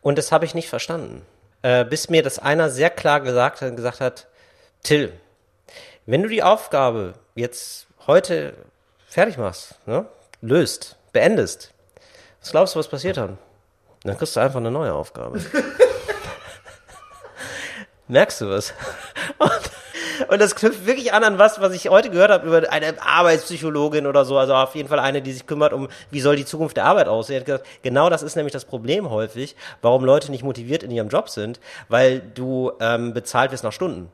[0.00, 1.22] und das habe ich nicht verstanden.
[1.62, 4.26] Äh, bis mir das einer sehr klar gesagt hat, gesagt hat,
[4.82, 5.12] Till,
[6.06, 8.54] wenn du die Aufgabe jetzt heute
[9.06, 10.06] fertig machst, ne,
[10.40, 11.72] löst, beendest,
[12.40, 13.38] was glaubst du, was passiert dann?
[14.02, 15.40] Dann kriegst du einfach eine neue Aufgabe.
[18.08, 18.74] Merkst du was?
[19.38, 19.70] Und,
[20.28, 24.06] und das knüpft wirklich an an was, was ich heute gehört habe über eine Arbeitspsychologin
[24.06, 26.76] oder so, also auf jeden Fall eine, die sich kümmert um, wie soll die Zukunft
[26.76, 27.40] der Arbeit aussehen.
[27.40, 31.08] Hat gesagt, genau das ist nämlich das Problem häufig, warum Leute nicht motiviert in ihrem
[31.08, 34.10] Job sind, weil du ähm, bezahlt wirst nach Stunden.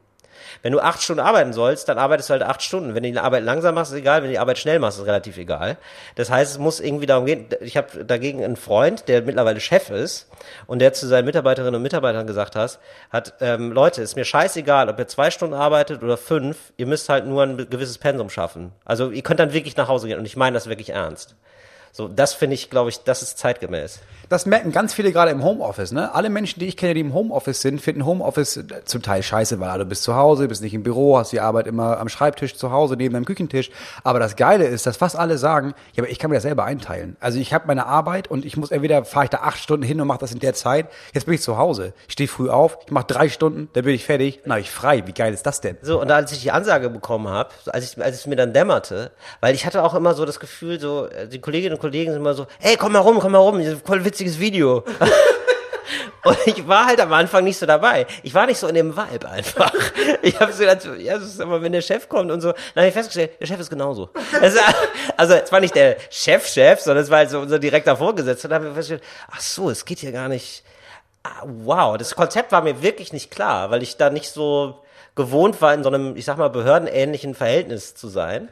[0.62, 2.94] Wenn du acht Stunden arbeiten sollst, dann arbeitest du halt acht Stunden.
[2.94, 4.22] Wenn du die Arbeit langsam machst, ist egal.
[4.22, 5.76] Wenn du die Arbeit schnell machst, ist relativ egal.
[6.14, 7.46] Das heißt, es muss irgendwie darum gehen.
[7.61, 10.28] Ich habe dagegen einen Freund, der mittlerweile Chef ist
[10.66, 12.78] und der zu seinen Mitarbeiterinnen und Mitarbeitern gesagt hat,
[13.11, 16.72] hat ähm, Leute, ist mir scheißegal, ob ihr zwei Stunden arbeitet oder fünf.
[16.76, 18.72] Ihr müsst halt nur ein gewisses Pensum schaffen.
[18.84, 21.36] Also ihr könnt dann wirklich nach Hause gehen und ich meine das wirklich ernst.
[21.93, 24.01] So, das finde ich, glaube ich, das ist zeitgemäß.
[24.28, 25.93] Das merken ganz viele gerade im Homeoffice.
[25.93, 26.14] Ne?
[26.14, 29.78] Alle Menschen, die ich kenne, die im Homeoffice sind, finden Homeoffice zum Teil scheiße, weil
[29.78, 32.70] du bist zu Hause, bist nicht im Büro, hast die Arbeit immer am Schreibtisch zu
[32.70, 33.70] Hause, neben deinem Küchentisch.
[34.05, 36.64] Aber das Geile ist, dass fast alle sagen, ja, aber ich kann mir das selber
[36.64, 37.16] einteilen.
[37.20, 39.99] Also ich habe meine Arbeit und ich muss entweder fahre ich da acht Stunden hin
[39.99, 40.89] und mache das in der Zeit.
[41.14, 41.95] Jetzt bin ich zu Hause.
[42.07, 44.70] Ich stehe früh auf, ich mache drei Stunden, dann bin ich fertig, dann habe ich
[44.70, 45.07] frei.
[45.07, 45.78] Wie geil ist das denn?
[45.80, 49.11] So, und als ich die Ansage bekommen habe, als ich, als es mir dann dämmerte,
[49.41, 52.20] weil ich hatte auch immer so das Gefühl, so, äh, die Kolleginnen und Kollegen sind
[52.20, 54.85] immer so, ey, komm mal rum, komm mal rum, voll witziges Video.
[56.24, 58.07] Und ich war halt am Anfang nicht so dabei.
[58.22, 59.72] Ich war nicht so in dem Vibe einfach.
[60.20, 62.83] Ich habe so gedacht, ja, das ist aber, wenn der Chef kommt und so, dann
[62.83, 64.11] habe ich festgestellt, der Chef ist genauso.
[64.41, 64.59] Also,
[65.16, 68.47] also es war nicht der Chef-Chef, sondern es war halt so unser direkter Vorgesetzter.
[68.47, 70.64] Und dann habe ich festgestellt, ach so, es geht hier gar nicht.
[71.22, 74.83] Ah, wow, das Konzept war mir wirklich nicht klar, weil ich da nicht so
[75.14, 78.49] gewohnt war, in so einem, ich sag mal, behördenähnlichen Verhältnis zu sein.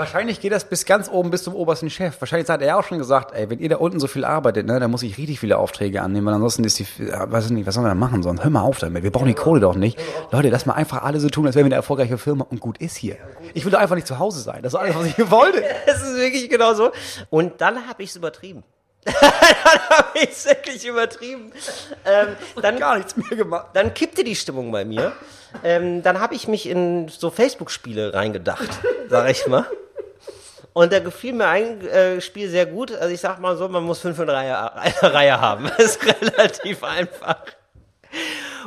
[0.00, 2.18] Wahrscheinlich geht das bis ganz oben, bis zum obersten Chef.
[2.20, 4.66] Wahrscheinlich hat er ja auch schon gesagt, ey, wenn ihr da unten so viel arbeitet,
[4.66, 7.66] ne, dann muss ich richtig viele Aufträge annehmen, weil ansonsten ist die, weiß ich nicht,
[7.66, 8.42] was sollen wir da machen sonst?
[8.42, 10.00] Hör mal auf damit, wir brauchen die Kohle doch nicht.
[10.32, 12.78] Leute, lass mal einfach alle so tun, als wären wir eine erfolgreiche Firma und gut
[12.78, 13.18] ist hier.
[13.52, 14.62] Ich will doch einfach nicht zu Hause sein.
[14.62, 15.62] Das ist alles, was ich wollte.
[15.84, 16.92] Das ist wirklich genau so.
[17.28, 18.64] Und dann habe ich es übertrieben.
[19.04, 19.14] dann
[19.90, 21.52] habe ich es wirklich übertrieben.
[22.06, 22.28] Ähm,
[22.62, 23.66] dann Gar nichts mehr gemacht.
[23.74, 25.12] dann kippte die Stimmung bei mir.
[25.62, 28.68] Ähm, dann habe ich mich in so Facebook-Spiele reingedacht,
[29.10, 29.66] sag ich mal.
[30.72, 32.92] Und da gefiel mir ein äh, Spiel sehr gut.
[32.92, 35.70] Also ich sag mal so, man muss fünf in Reihe, eine Reihe haben.
[35.76, 37.44] Das ist relativ einfach.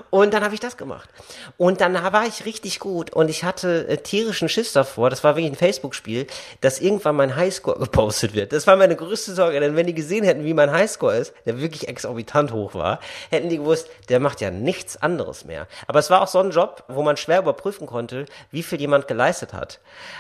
[0.09, 1.09] Und dann habe ich das gemacht.
[1.57, 3.11] Und dann war ich richtig gut.
[3.11, 6.27] Und ich hatte äh, tierischen Schiss davor, das war wirklich ein Facebook-Spiel,
[6.61, 8.53] dass irgendwann mein Highscore gepostet wird.
[8.53, 11.59] Das war meine größte Sorge, denn wenn die gesehen hätten, wie mein Highscore ist, der
[11.59, 12.99] wirklich exorbitant hoch war,
[13.31, 15.67] hätten die gewusst, der macht ja nichts anderes mehr.
[15.87, 19.07] Aber es war auch so ein Job, wo man schwer überprüfen konnte, wie viel jemand
[19.07, 19.79] geleistet hat.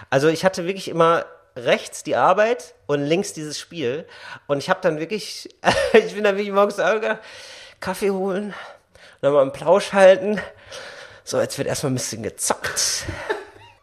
[0.09, 1.25] Also ich hatte wirklich immer
[1.55, 4.05] rechts die Arbeit und links dieses Spiel.
[4.47, 5.49] Und ich habe dann wirklich,
[5.93, 7.19] ich bin dann wirklich morgens aufgegangen,
[7.79, 8.53] Kaffee holen,
[9.21, 10.39] dann mal einen Plausch halten.
[11.23, 13.05] So, jetzt wird erstmal ein bisschen gezockt.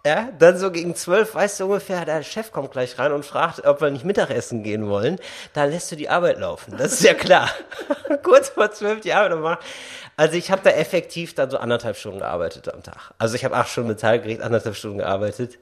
[0.07, 3.67] Ja, dann so gegen zwölf, weißt du ungefähr, der Chef kommt gleich rein und fragt,
[3.67, 5.19] ob wir nicht Mittagessen gehen wollen.
[5.53, 6.75] Da lässt du die Arbeit laufen.
[6.79, 7.51] Das ist ja klar.
[8.23, 9.63] Kurz vor zwölf die Arbeit machen.
[10.17, 13.13] Also ich habe da effektiv dann so anderthalb Stunden gearbeitet am Tag.
[13.19, 15.59] Also ich habe acht Stunden Metallgerät, anderthalb Stunden gearbeitet.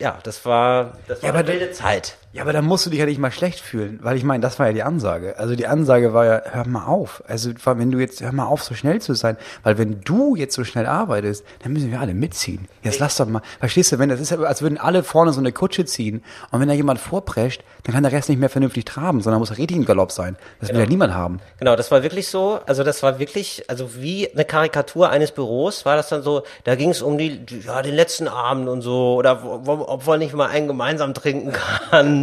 [0.00, 2.16] Ja, das war, das war aber eine wilde Zeit.
[2.32, 4.58] Ja, aber da musst du dich ja nicht mal schlecht fühlen, weil ich meine, das
[4.58, 5.38] war ja die Ansage.
[5.38, 7.22] Also die Ansage war ja, hör mal auf.
[7.26, 10.54] Also wenn du jetzt, hör mal auf, so schnell zu sein, weil wenn du jetzt
[10.54, 12.68] so schnell arbeitest, dann müssen wir alle mitziehen.
[12.82, 15.52] Jetzt lass doch mal, verstehst du, wenn das ist, als würden alle vorne so eine
[15.52, 19.22] Kutsche ziehen und wenn da jemand vorprescht, dann kann der Rest nicht mehr vernünftig traben,
[19.22, 20.36] sondern muss richtig im Galopp sein.
[20.60, 21.40] Das will ja niemand haben.
[21.58, 25.86] Genau, das war wirklich so, also das war wirklich, also wie eine Karikatur eines Büros
[25.86, 29.14] war das dann so, da ging es um die, ja, den letzten Abend und so,
[29.14, 32.17] oder ob man nicht mal einen gemeinsam trinken kann.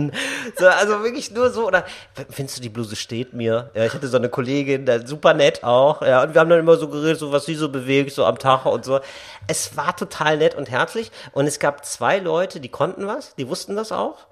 [0.58, 1.86] So, also wirklich nur so, oder
[2.30, 3.72] findest du, die Bluse steht mir?
[3.74, 6.60] Ja, ich hatte so eine Kollegin, da, super nett auch, ja, und wir haben dann
[6.60, 9.00] immer so geredet, so was sie so bewegt, so am Tag und so.
[9.48, 13.48] Es war total nett und herzlich und es gab zwei Leute, die konnten was, die
[13.48, 14.28] wussten das auch.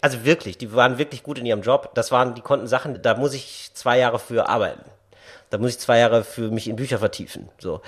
[0.00, 1.90] Also wirklich, die waren wirklich gut in ihrem Job.
[1.94, 4.84] Das waren, die konnten Sachen, da muss ich zwei Jahre für arbeiten.
[5.50, 7.48] Da muss ich zwei Jahre für mich in Bücher vertiefen.
[7.58, 7.80] So,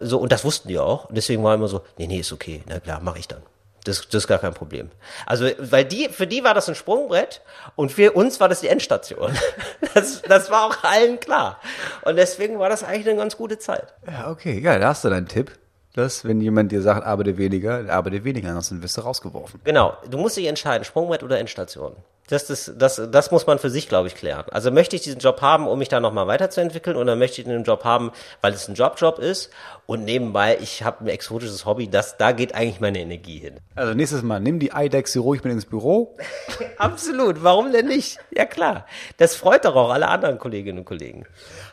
[0.00, 1.08] so und das wussten die auch.
[1.08, 3.42] Und deswegen war immer so, nee, nee, ist okay, na klar, mache ich dann.
[3.84, 4.90] Das, das ist gar kein Problem.
[5.26, 7.42] Also, weil die, für die war das ein Sprungbrett
[7.76, 9.32] und für uns war das die Endstation.
[9.94, 11.60] Das, das war auch allen klar.
[12.02, 13.94] Und deswegen war das eigentlich eine ganz gute Zeit.
[14.10, 14.58] Ja, okay.
[14.58, 15.52] Ja, da hast du deinen Tipp.
[15.94, 19.60] Dass, wenn jemand dir sagt, arbeite weniger, arbeite weniger, ansonsten wirst du rausgeworfen.
[19.62, 21.94] Genau, du musst dich entscheiden, Sprungbrett oder Endstation.
[22.28, 24.46] Das, das, das, das muss man für sich, glaube ich, klären.
[24.50, 27.64] Also möchte ich diesen Job haben, um mich da nochmal weiterzuentwickeln, oder möchte ich den
[27.64, 29.50] Job haben, weil es ein Jobjob ist
[29.84, 33.60] und nebenbei, ich habe ein exotisches Hobby, das, da geht eigentlich meine Energie hin.
[33.74, 36.16] Also nächstes Mal, nimm die Eidechse ruhig mit ins Büro.
[36.78, 38.18] Absolut, warum denn nicht?
[38.34, 38.86] Ja klar,
[39.18, 41.26] das freut doch auch alle anderen Kolleginnen und Kollegen.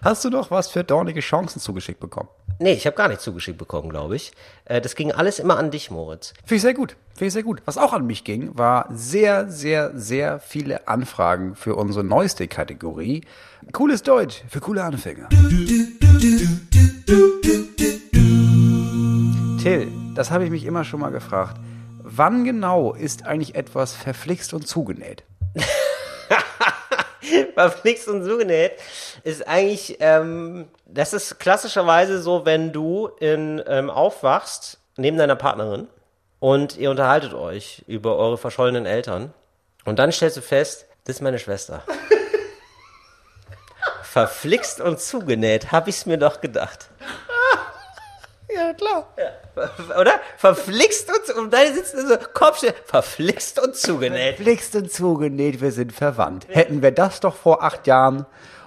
[0.04, 2.30] Hast du noch was für dornige Chancen zugeschickt bekommen?
[2.60, 4.32] Nee, ich habe gar nicht zugeschickt bekommen, glaube ich.
[4.66, 6.34] Äh, Das ging alles immer an dich, Moritz.
[6.40, 6.96] Finde ich sehr gut.
[7.14, 7.62] Finde ich sehr gut.
[7.66, 13.22] Was auch an mich ging, war sehr, sehr, sehr viele Anfragen für unsere neueste Kategorie.
[13.74, 15.30] Cooles Deutsch für coole Anfänger.
[19.62, 21.60] Till, das habe ich mich immer schon mal gefragt.
[22.04, 25.24] Wann genau ist eigentlich etwas verflixt und zugenäht?
[27.54, 28.74] Verflixt und zugenäht
[29.24, 35.88] ist eigentlich, ähm, das ist klassischerweise so, wenn du in, ähm, aufwachst neben deiner Partnerin
[36.40, 39.34] und ihr unterhaltet euch über eure verschollenen Eltern
[39.86, 41.84] und dann stellst du fest, das ist meine Schwester.
[44.04, 46.90] Verflixt und zugenäht, hab ich's mir doch gedacht.
[48.54, 49.08] Ja, klar.
[50.00, 50.14] Oder?
[50.38, 54.36] Verflixt und, zu- und deine sitzen so, Kopfstelle, verflixt und zugenäht.
[54.36, 56.48] Verflixt und zugenäht, wir sind verwandt.
[56.50, 58.26] Hätten wir das doch vor acht Jahren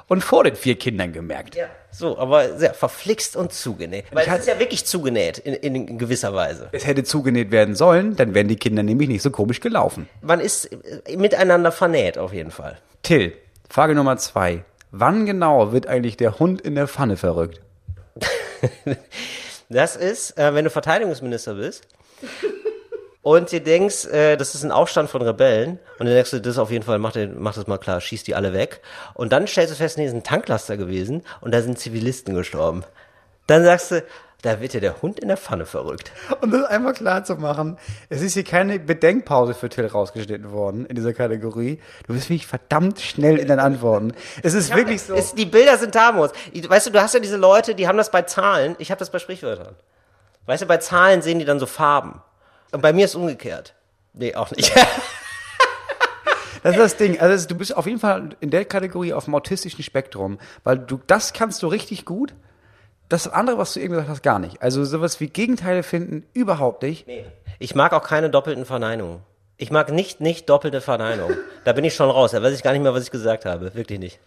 [0.09, 1.55] und vor den vier Kindern gemerkt.
[1.57, 4.07] Ja, so, aber sehr verflixt und zugenäht.
[4.13, 6.69] Weil es ist ja wirklich zugenäht, in, in, in gewisser Weise.
[6.73, 10.09] Es hätte zugenäht werden sollen, dann wären die Kinder nämlich nicht so komisch gelaufen.
[10.21, 10.67] Man ist
[11.07, 12.79] äh, miteinander vernäht, auf jeden Fall.
[13.03, 13.33] Till,
[13.69, 14.65] Frage Nummer zwei.
[14.91, 17.61] Wann genau wird eigentlich der Hund in der Pfanne verrückt?
[19.75, 21.89] Das ist, äh, wenn du Verteidigungsminister bist
[23.23, 26.59] und dir denkst, äh, das ist ein Aufstand von Rebellen und dann denkst du, das
[26.59, 28.83] auf jeden Fall, mach, den, mach das mal klar, schieß die alle weg.
[29.15, 32.85] Und dann stellst du fest, nee, ist ein Tanklaster gewesen und da sind Zivilisten gestorben.
[33.49, 34.05] Dann sagst du,
[34.45, 36.13] da wird ja der Hund in der Pfanne verrückt.
[36.43, 37.79] Um das einmal klar zu machen,
[38.11, 41.81] es ist hier keine Bedenkpause für Till rausgeschnitten worden in dieser Kategorie.
[42.07, 44.13] Du bist wirklich verdammt schnell in deinen Antworten.
[44.43, 45.15] Es ist wirklich so.
[45.15, 46.35] Es, die Bilder sind Moritz.
[46.69, 48.77] Weißt du, du hast ja diese Leute, die haben das bei Zahlen.
[48.79, 49.75] Ich habe das bei Sprichwörtern.
[50.45, 52.21] Weißt du, bei Zahlen sehen die dann so Farben.
[52.71, 53.75] Und bei mir ist umgekehrt.
[54.13, 54.75] Nee, auch nicht.
[56.63, 57.21] Das ist das Ding.
[57.21, 60.99] Also du bist auf jeden Fall in der Kategorie auf dem autistischen Spektrum, weil du
[61.07, 62.33] das kannst du richtig gut.
[63.15, 64.61] Das andere, was du eben gesagt hast, gar nicht.
[64.61, 67.07] Also sowas wie Gegenteile finden überhaupt nicht.
[67.07, 67.25] Nee.
[67.61, 69.21] Ich mag auch keine doppelten Verneinungen.
[69.57, 71.39] Ich mag nicht, nicht doppelte Verneinungen.
[71.65, 72.33] Da bin ich schon raus.
[72.33, 73.73] Da weiß ich gar nicht mehr, was ich gesagt habe.
[73.77, 74.19] Wirklich nicht.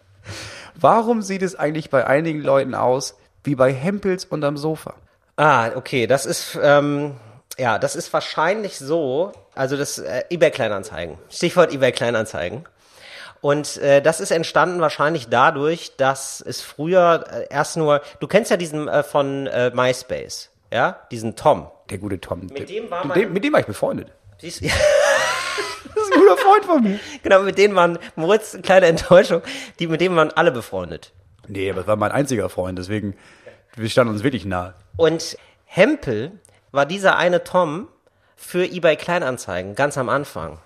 [0.74, 4.94] Warum sieht es eigentlich bei einigen Leuten aus wie bei Hempels unterm Sofa?
[5.36, 6.06] Ah, okay.
[6.06, 7.16] Das ist, ähm,
[7.58, 9.32] ja, das ist wahrscheinlich so.
[9.54, 11.18] Also das äh, eBay Kleinanzeigen.
[11.28, 12.64] Stichwort eBay Kleinanzeigen.
[13.40, 18.50] Und äh, das ist entstanden wahrscheinlich dadurch, dass es früher äh, erst nur, du kennst
[18.50, 21.68] ja diesen äh, von äh, MySpace, ja, diesen Tom.
[21.90, 22.40] Der gute Tom.
[22.40, 24.12] Mit dem war dem, mit dem war ich befreundet.
[24.38, 24.72] Siehst, ja,
[25.94, 27.00] Das ist ein guter Freund von mir.
[27.22, 29.42] genau, mit denen waren Moritz, kleine Enttäuschung,
[29.78, 31.12] die mit denen waren alle befreundet.
[31.46, 33.16] Nee, aber das war mein einziger Freund, deswegen,
[33.74, 34.74] wir standen uns wirklich nahe.
[34.96, 36.32] Und Hempel
[36.72, 37.88] war dieser eine Tom
[38.36, 40.58] für eBay Kleinanzeigen ganz am Anfang.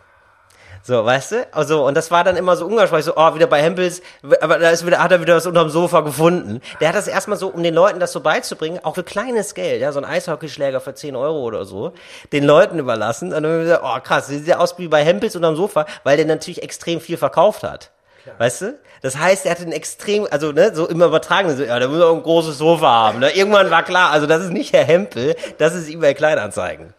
[0.85, 1.47] So, weißt du?
[1.53, 4.03] Also, und das war dann immer so ungeschweiß, so, oh, wieder bei Hempels,
[4.41, 6.61] aber da ist wieder, hat er wieder was unterm Sofa gefunden.
[6.81, 9.81] Der hat das erstmal so, um den Leuten das so beizubringen, auch für kleines Geld,
[9.81, 11.93] ja, so ein Eishockeyschläger für 10 Euro oder so,
[12.33, 13.27] den Leuten überlassen.
[13.27, 15.87] Und dann haben wir gesagt, oh krass, sieht ja aus wie bei Hempels unterm Sofa,
[16.03, 17.93] weil der natürlich extrem viel verkauft hat.
[18.39, 18.79] Weißt du?
[19.03, 22.03] Das heißt, er hatte ein extrem, also ne, so immer übertragen, so, ja, der muss
[22.03, 23.19] auch ein großes Sofa haben.
[23.19, 23.31] Ne?
[23.31, 26.95] Irgendwann war klar, also das ist nicht Herr Hempel, das ist eBay Kleinanzeigen.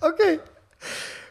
[0.00, 0.40] Okay.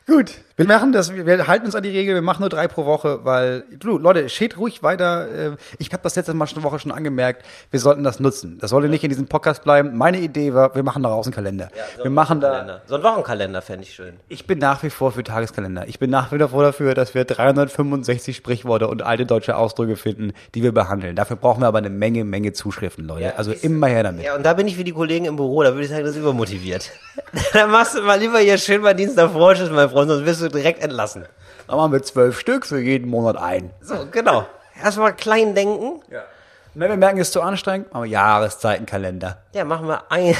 [0.05, 0.31] Gut.
[0.59, 3.21] Wir machen das, wir halten uns an die Regel, wir machen nur drei pro Woche,
[3.23, 5.25] weil, du, Leute, steht ruhig weiter.
[5.53, 8.57] äh, Ich habe das letzte Mal schon Woche schon angemerkt, wir sollten das nutzen.
[8.59, 9.95] Das sollte nicht in diesem Podcast bleiben.
[9.95, 11.69] Meine Idee war, wir machen daraus einen Kalender.
[11.97, 12.81] so wir machen da.
[12.87, 14.15] So ein Wochenkalender fände ich schön.
[14.27, 15.87] ich bin nach wie vor für Tageskalender.
[15.87, 20.33] Ich bin nach wie vor dafür, dass wir 365 Sprichworte und alte deutsche Ausdrücke finden,
[20.55, 21.15] die wir behandeln.
[21.15, 23.23] Dafür brauchen wir aber eine Menge, Menge Zuschriften, Leute.
[23.23, 24.25] Ja, also immer her damit.
[24.25, 26.15] Ja, und da bin ich wie die Kollegen im Büro, da würde ich sagen, das
[26.15, 26.91] ist übermotiviert.
[27.53, 30.41] Dann machst du mal lieber hier schön mal Dienst nach Vorschuss, mein Freund, sonst wirst
[30.41, 31.25] du direkt entlassen.
[31.67, 33.71] Dann machen wir zwölf Stück für jeden Monat ein.
[33.81, 34.45] So, genau.
[34.81, 36.01] Erstmal klein denken.
[36.09, 36.23] Ja.
[36.75, 39.39] Wenn wir merken, es ist zu anstrengend, machen wir Jahreszeitenkalender.
[39.53, 40.35] Ja, machen wir ein.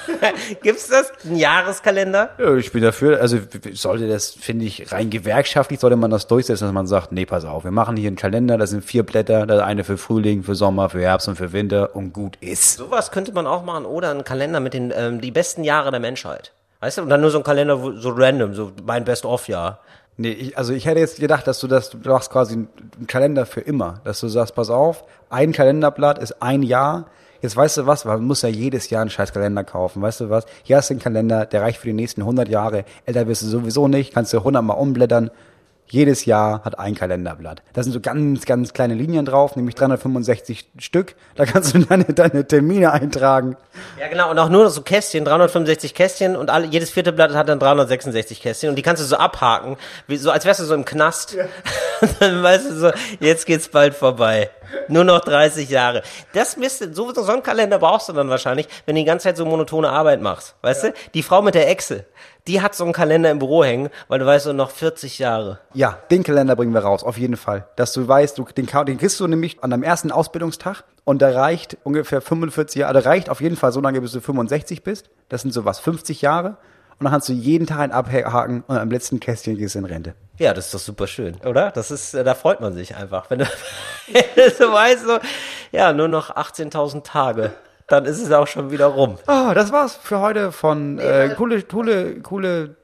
[0.62, 1.12] Gibt's das?
[1.24, 2.30] Ein Jahreskalender?
[2.38, 3.38] Ja, ich bin dafür, also
[3.72, 7.46] sollte das, finde ich, rein gewerkschaftlich sollte man das durchsetzen, dass man sagt, nee, pass
[7.46, 10.54] auf, wir machen hier einen Kalender, da sind vier Blätter, das eine für Frühling, für
[10.54, 12.76] Sommer, für Herbst und für Winter und gut ist.
[12.76, 13.86] Sowas könnte man auch machen.
[13.86, 16.52] Oder einen Kalender mit den ähm, die besten Jahre der Menschheit.
[16.82, 17.02] Weißt du?
[17.02, 19.78] Und dann nur so ein Kalender, wo, so random, so mein Best-of-Jahr.
[20.16, 23.46] Nee, ich, also ich hätte jetzt gedacht, dass du das, du machst quasi einen Kalender
[23.46, 27.06] für immer, dass du sagst, pass auf, ein Kalenderblatt ist ein Jahr,
[27.40, 30.00] Jetzt weißt du was, man muss ja jedes Jahr einen scheiß Kalender kaufen.
[30.00, 30.46] Weißt du was?
[30.62, 32.84] Hier hast du einen Kalender, der reicht für die nächsten 100 Jahre.
[33.04, 35.32] Älter wirst du sowieso nicht, kannst du 100 Mal umblättern.
[35.86, 37.62] Jedes Jahr hat ein Kalenderblatt.
[37.74, 41.14] Da sind so ganz, ganz kleine Linien drauf, nämlich 365 Stück.
[41.34, 43.56] Da kannst du deine, deine Termine eintragen.
[44.00, 44.30] Ja, genau.
[44.30, 48.40] Und auch nur so Kästchen, 365 Kästchen und alle, jedes vierte Blatt hat dann 366
[48.40, 49.76] Kästchen und die kannst du so abhaken,
[50.06, 51.36] wie, so als wärst du so im Knast.
[52.02, 54.50] Und dann weißt du so, jetzt geht's bald vorbei.
[54.88, 56.02] Nur noch 30 Jahre.
[56.32, 59.36] Das müsste, so, so einen Kalender brauchst du dann wahrscheinlich, wenn du die ganze Zeit
[59.36, 60.56] so monotone Arbeit machst.
[60.62, 60.94] Weißt du?
[61.14, 62.04] Die Frau mit der Echse,
[62.46, 65.60] die hat so einen Kalender im Büro hängen, weil du weißt, so noch 40 Jahre.
[65.74, 67.66] Ja, den Kalender bringen wir raus, auf jeden Fall.
[67.76, 71.34] Dass du weißt, du, den, den kriegst du nämlich an deinem ersten Ausbildungstag und der
[71.34, 75.10] reicht ungefähr 45 Jahre, der reicht auf jeden Fall so lange, bis du 65 bist.
[75.28, 76.56] Das sind so was, 50 Jahre.
[76.98, 79.86] Und dann kannst du jeden Tag einen abhaken und am letzten Kästchen gehst du in
[79.86, 80.14] Rente.
[80.38, 81.72] Ja, das ist doch super schön, oder?
[81.72, 83.28] Das ist, äh, da freut man sich einfach.
[83.28, 83.44] Wenn du,
[84.12, 85.18] wenn du so weißt, so,
[85.72, 87.52] ja, nur noch 18.000 Tage,
[87.88, 89.18] dann ist es auch schon wieder rum.
[89.26, 92.76] Ah, das war's für heute von äh, coole, coole, coole.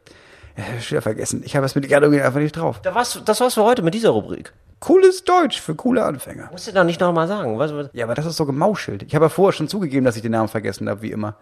[0.57, 1.42] Ja, schwer vergessen.
[1.44, 2.80] Ich habe es mit gerade irgendwie einfach nicht drauf.
[2.82, 4.53] Da war's, das war's für heute mit dieser Rubrik.
[4.80, 6.49] Cooles Deutsch für coole Anfänger.
[6.53, 7.59] Musst du doch nicht nochmal sagen.
[7.59, 9.03] Was, was, Ja, aber das ist so gemauschelt.
[9.03, 11.36] Ich habe ja vorher schon zugegeben, dass ich den Namen vergessen habe, wie immer.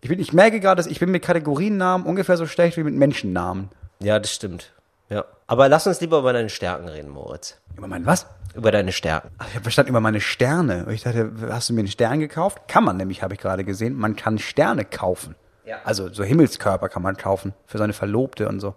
[0.00, 2.94] Ich, bin, ich merke gerade, dass ich bin mit Kategoriennamen ungefähr so schlecht wie mit
[2.94, 3.70] Menschennamen.
[4.00, 4.72] ja, das stimmt.
[5.10, 5.24] Ja.
[5.46, 7.56] Aber lass uns lieber über deine Stärken reden, Moritz.
[7.76, 8.26] Über mein was?
[8.54, 9.30] Über deine Stärken.
[9.38, 10.86] Ach, ich habe verstanden über meine Sterne.
[10.86, 12.62] Und Ich dachte, hast du mir einen Stern gekauft?
[12.68, 13.94] Kann man nämlich, habe ich gerade gesehen.
[13.94, 15.34] Man kann Sterne kaufen.
[15.64, 15.76] Ja.
[15.84, 18.74] Also so Himmelskörper kann man kaufen für seine Verlobte und so.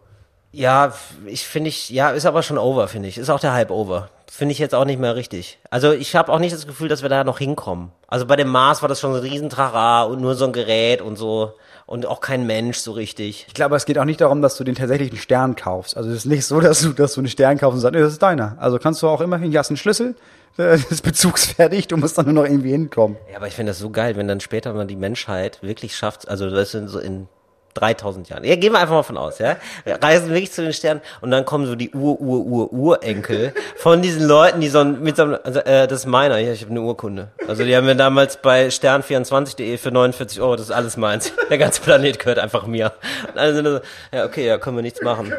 [0.52, 0.93] Ja,
[1.26, 3.18] ich finde ich, ja, ist aber schon over, finde ich.
[3.18, 4.10] Ist auch der Hype over.
[4.30, 5.60] Finde ich jetzt auch nicht mehr richtig.
[5.70, 7.91] Also ich habe auch nicht das Gefühl, dass wir da noch hinkommen.
[8.08, 11.02] Also bei dem Mars war das schon so ein Riesentrara und nur so ein Gerät
[11.02, 11.54] und so
[11.86, 13.45] und auch kein Mensch so richtig.
[13.47, 15.97] Ich glaube, es geht auch nicht darum, dass du den tatsächlichen Stern kaufst.
[15.97, 18.02] Also es ist nicht so, dass du, dass du einen Stern kaufst und sagst, nee,
[18.02, 18.56] das ist deiner.
[18.60, 20.16] Also kannst du auch immerhin, hier hast einen Schlüssel,
[20.58, 23.18] das ist bezugsfertig, du musst dann nur noch irgendwie hinkommen.
[23.30, 26.30] Ja, aber ich finde das so geil, wenn dann später mal die Menschheit wirklich schafft,
[26.30, 27.28] also das sind so in
[27.74, 28.44] 3000 Jahren.
[28.44, 29.58] Ja, gehen wir einfach mal von aus, ja.
[29.84, 33.54] Wir reisen wirklich zu den Sternen und dann kommen so die Ur, Ur, Ur, Urenkel
[33.76, 36.52] von diesen Leuten, die so ein, mit so einem, also, äh, das ist meiner, ja,
[36.52, 37.30] ich habe eine Urkunde.
[37.48, 41.34] Also die haben wir damals bei stern24.de für 49 Euro, das ist alles meins.
[41.50, 42.94] Der ganze Planet gehört einfach mir.
[43.28, 43.80] Und alle sind so,
[44.12, 45.34] ja, okay, ja, können wir nichts machen.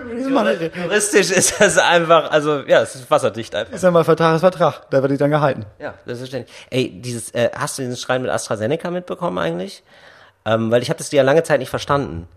[0.84, 3.72] Juristisch ist das einfach, also, ja, es ist wasserdicht einfach.
[3.72, 5.64] Ist ja mal Vertrag ist Vertrag, da wird sich dann gehalten.
[5.78, 6.54] Ja, selbstverständlich.
[6.70, 9.82] Ey, dieses, äh, hast du diesen Streit mit AstraZeneca mitbekommen eigentlich?
[10.44, 12.28] Ähm, weil ich habe das ja lange Zeit nicht verstanden.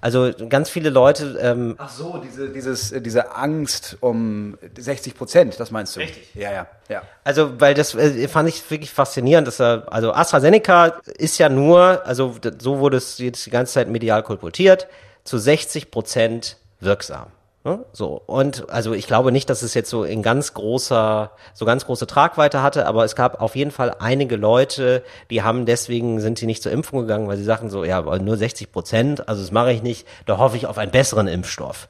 [0.00, 5.58] Also ganz viele Leute, ähm, Ach so, diese, dieses, äh, diese Angst um 60 Prozent,
[5.58, 6.00] das meinst du?
[6.00, 6.34] Richtig.
[6.34, 7.02] Ja, ja, ja.
[7.24, 12.06] also weil das äh, fand ich wirklich faszinierend, dass er, also AstraZeneca ist ja nur,
[12.06, 14.86] also so wurde es jetzt die ganze Zeit medial kolportiert,
[15.24, 17.28] zu 60 Prozent wirksam.
[17.66, 17.84] Ne?
[17.92, 21.84] So und also ich glaube nicht, dass es jetzt so in ganz großer, so ganz
[21.84, 26.38] große Tragweite hatte, aber es gab auf jeden Fall einige Leute, die haben deswegen sind
[26.38, 29.50] sie nicht zur Impfung gegangen, weil sie sagten so, ja, nur 60 Prozent, also das
[29.50, 31.88] mache ich nicht, da hoffe ich auf einen besseren Impfstoff.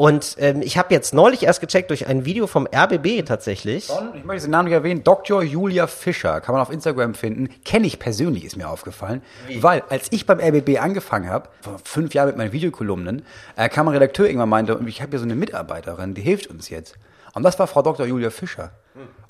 [0.00, 3.88] Und ähm, ich habe jetzt neulich erst gecheckt durch ein Video vom RBB tatsächlich.
[3.88, 5.42] Von, ich möchte den Namen nicht erwähnen, Dr.
[5.42, 7.50] Julia Fischer, kann man auf Instagram finden.
[7.66, 9.20] Kenne ich persönlich, ist mir aufgefallen.
[9.56, 13.26] Weil, als ich beim RBB angefangen habe, vor fünf Jahren mit meinen Videokolumnen,
[13.56, 16.46] äh, kam ein Redakteur irgendwann und meinte, ich habe hier so eine Mitarbeiterin, die hilft
[16.46, 16.94] uns jetzt.
[17.34, 18.06] Und das war Frau Dr.
[18.06, 18.70] Julia Fischer.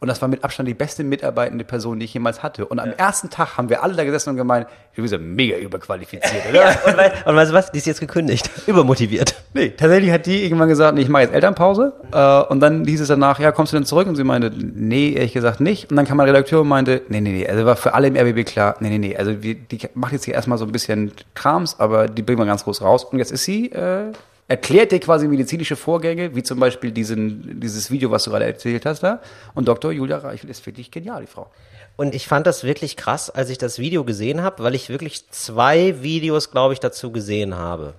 [0.00, 2.64] Und das war mit Abstand die beste mitarbeitende Person, die ich jemals hatte.
[2.66, 5.58] Und am ersten Tag haben wir alle da gesessen und gemeint, du bist ja mega
[5.58, 6.70] überqualifiziert, oder?
[6.70, 7.70] Ja, und, wei- und weißt du was?
[7.70, 8.50] Die ist jetzt gekündigt.
[8.66, 9.34] Übermotiviert.
[9.52, 11.92] Nee, tatsächlich hat die irgendwann gesagt, nee, ich mache jetzt Elternpause.
[12.12, 14.08] Äh, und dann hieß es danach, ja, kommst du denn zurück?
[14.08, 15.90] Und sie meinte, nee, ehrlich gesagt nicht.
[15.90, 18.16] Und dann kam mein Redakteur und meinte, nee, nee, nee, also war für alle im
[18.16, 21.12] RBB klar, nee, nee, nee, also wir, die macht jetzt hier erstmal so ein bisschen
[21.34, 23.04] Krams, aber die bringen wir ganz groß raus.
[23.04, 24.12] Und jetzt ist sie, äh,
[24.50, 28.84] erklärt dir quasi medizinische Vorgänge, wie zum Beispiel diesen, dieses Video, was du gerade erzählt
[28.84, 29.20] hast da.
[29.54, 29.92] Und Dr.
[29.92, 31.52] Julia Reichel ist wirklich genial, die Frau.
[31.96, 35.30] Und ich fand das wirklich krass, als ich das Video gesehen habe, weil ich wirklich
[35.30, 37.94] zwei Videos, glaube ich, dazu gesehen habe.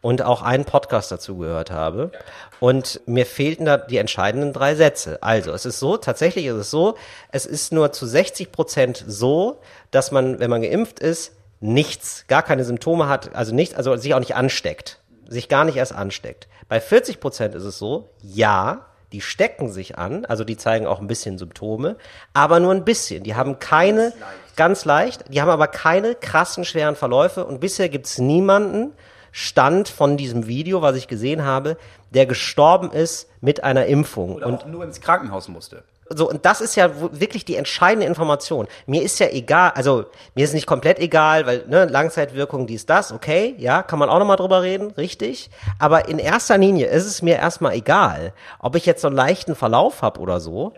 [0.00, 2.10] Und auch einen Podcast dazu gehört habe.
[2.58, 5.22] Und mir fehlten da die entscheidenden drei Sätze.
[5.22, 6.96] Also, es ist so, tatsächlich ist es so,
[7.30, 9.60] es ist nur zu 60 Prozent so,
[9.92, 14.14] dass man, wenn man geimpft ist, nichts, gar keine Symptome hat, also nicht, also sich
[14.14, 14.99] auch nicht ansteckt.
[15.30, 16.48] Sich gar nicht erst ansteckt.
[16.68, 21.00] Bei 40 Prozent ist es so, ja, die stecken sich an, also die zeigen auch
[21.00, 21.96] ein bisschen Symptome,
[22.34, 23.24] aber nur ein bisschen.
[23.24, 24.12] Die haben keine,
[24.56, 28.92] ganz leicht, die haben aber keine krassen, schweren Verläufe und bisher gibt's niemanden,
[29.32, 31.76] Stand von diesem Video, was ich gesehen habe,
[32.10, 34.34] der gestorben ist mit einer Impfung.
[34.34, 35.84] Oder Und nur ins Krankenhaus musste.
[36.12, 38.66] So, und das ist ja wirklich die entscheidende Information.
[38.86, 43.12] Mir ist ja egal, also mir ist nicht komplett egal, weil ne, Langzeitwirkung, dies, das,
[43.12, 45.50] okay, ja, kann man auch nochmal drüber reden, richtig.
[45.78, 49.54] Aber in erster Linie ist es mir erstmal egal, ob ich jetzt so einen leichten
[49.54, 50.72] Verlauf habe oder so.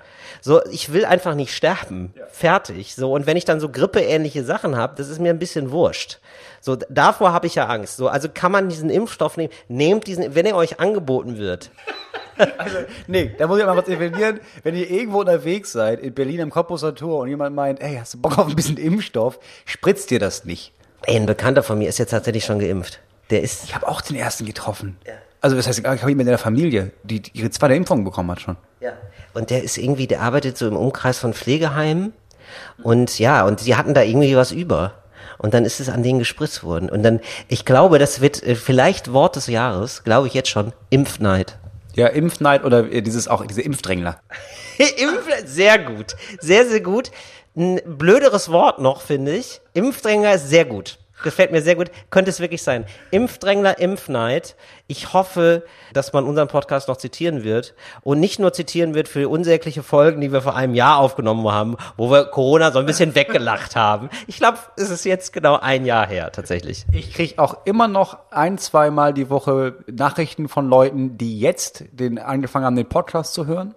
[0.45, 2.13] So, ich will einfach nicht sterben.
[2.29, 2.97] Fertig.
[2.97, 6.19] So, und wenn ich dann so grippeähnliche Sachen habe, das ist mir ein bisschen wurscht.
[6.61, 7.97] So, davor habe ich ja Angst.
[7.97, 11.71] So, also kann man diesen Impfstoff nehmen, nehmt diesen, wenn er euch angeboten wird.
[12.57, 14.41] Also, nee, da muss ich mal was intervenieren.
[14.63, 18.15] Wenn ihr irgendwo unterwegs seid, in Berlin am Cottbuser Tor und jemand meint, ey, hast
[18.15, 20.73] du Bock auf ein bisschen Impfstoff, spritzt dir das nicht.
[21.03, 23.01] Ey, ein Bekannter von mir ist jetzt tatsächlich schon geimpft.
[23.29, 24.97] Der ist Ich habe auch den ersten getroffen.
[25.43, 28.31] Also das heißt, ich habe jemanden in der Familie, die die ihre zweite Impfung bekommen
[28.31, 28.57] hat schon.
[28.81, 28.93] Ja.
[29.35, 32.13] Und der ist irgendwie, der arbeitet so im Umkreis von Pflegeheimen.
[32.83, 34.95] Und ja, und die hatten da irgendwie was über.
[35.39, 36.89] Und dann ist es an denen gespritzt worden.
[36.89, 40.73] Und dann, ich glaube, das wird äh, vielleicht Wort des Jahres, glaube ich jetzt schon,
[40.91, 41.59] Impfneid.
[41.95, 44.21] Ja, Impfneid oder äh, dieses auch diese Impfdrängler.
[44.79, 46.17] Impf sehr gut.
[46.41, 47.11] Sehr, sehr gut.
[47.57, 49.61] Ein blöderes Wort noch, finde ich.
[49.75, 50.99] Impfdrängler ist sehr gut.
[51.23, 51.91] Gefällt mir sehr gut.
[52.11, 52.85] Könnte es wirklich sein.
[53.11, 54.57] Impfdrängler, Impfneid.
[54.87, 57.75] Ich hoffe, dass man unseren Podcast noch zitieren wird.
[58.03, 61.77] Und nicht nur zitieren wird für unsägliche Folgen, die wir vor einem Jahr aufgenommen haben,
[61.97, 64.11] wo wir Corona so ein bisschen weggelacht haben.
[64.27, 66.85] Ich glaube, es ist jetzt genau ein Jahr her, tatsächlich.
[66.93, 72.19] Ich krieg auch immer noch ein, zweimal die Woche Nachrichten von Leuten, die jetzt den
[72.19, 73.75] angefangen haben, den Podcast zu hören.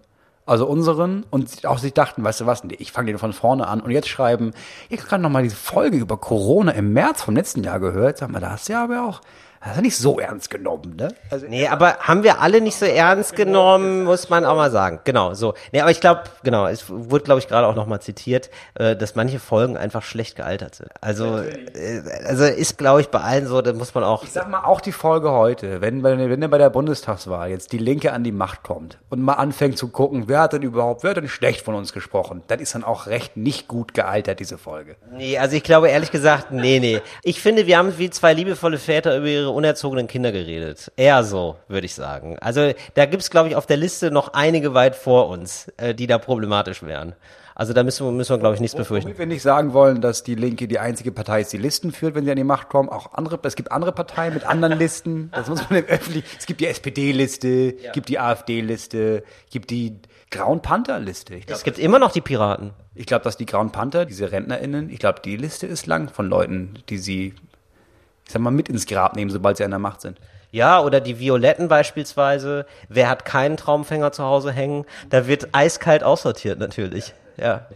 [0.48, 3.82] Also unseren und auch sich dachten, weißt du was, ich fange den von vorne an
[3.82, 4.52] und jetzt schreiben,
[4.90, 8.20] ich habe gerade noch mal diese Folge über Corona im März vom letzten Jahr gehört.
[8.20, 9.22] Sag mal, da hast du ja aber auch,
[9.66, 11.08] das ist ja nicht so ernst genommen, ne?
[11.32, 15.00] Also Nee, aber haben wir alle nicht so ernst genommen, muss man auch mal sagen.
[15.06, 15.56] Genau, so.
[15.72, 19.16] Nee, aber ich glaube, genau, es wurde, glaube ich, gerade auch nochmal zitiert, äh, dass
[19.16, 20.90] manche Folgen einfach schlecht gealtert sind.
[21.02, 24.22] Also, äh, also ist, glaube ich, bei allen so, da muss man auch.
[24.22, 27.80] Ich sag mal, auch die Folge heute, wenn, wenn, wenn bei der Bundestagswahl jetzt die
[27.80, 31.10] Linke an die Macht kommt und mal anfängt zu gucken, wer hat denn überhaupt, wer
[31.10, 34.60] hat denn schlecht von uns gesprochen, dann ist dann auch recht nicht gut gealtert, diese
[34.60, 34.96] Folge.
[35.12, 37.02] Nee, also ich glaube ehrlich gesagt, nee, nee.
[37.24, 40.92] Ich finde, wir haben wie zwei liebevolle Väter über ihre unerzogenen Kinder geredet.
[40.98, 42.38] Eher so, würde ich sagen.
[42.40, 46.08] Also da gibt's, glaube ich, auf der Liste noch einige weit vor uns, äh, die
[46.08, 47.16] da problematisch wären.
[47.58, 49.08] Also da müssen wir, müssen wir glaube ich, nichts befürchten.
[49.08, 52.14] Womit wir nicht sagen wollen, dass die Linke die einzige Partei ist, die Listen führt,
[52.14, 52.90] wenn sie an die Macht kommen.
[52.90, 55.32] Auch andere, es gibt andere Parteien mit anderen Listen.
[55.34, 56.26] Das muss man im öffentlich.
[56.38, 60.00] Es gibt die SPD-Liste, gibt die AfD-Liste, gibt die
[60.32, 61.38] Grauen Panther-Liste.
[61.40, 62.72] Glaube, Es gibt immer noch die Piraten.
[62.94, 66.28] ich glaub, dass die Grauen Panther, diese RentnerInnen, ich glaube, die Liste ist lang von
[66.28, 67.36] Leuten, die sie,
[68.26, 70.20] ich sag mal, mit ins Grab nehmen, sobald sie an der Macht sind.
[70.52, 72.66] Ja, oder die Violetten beispielsweise.
[72.88, 74.86] Wer hat keinen Traumfänger zu Hause hängen?
[75.10, 77.14] Da wird eiskalt aussortiert natürlich.
[77.38, 77.68] Ja.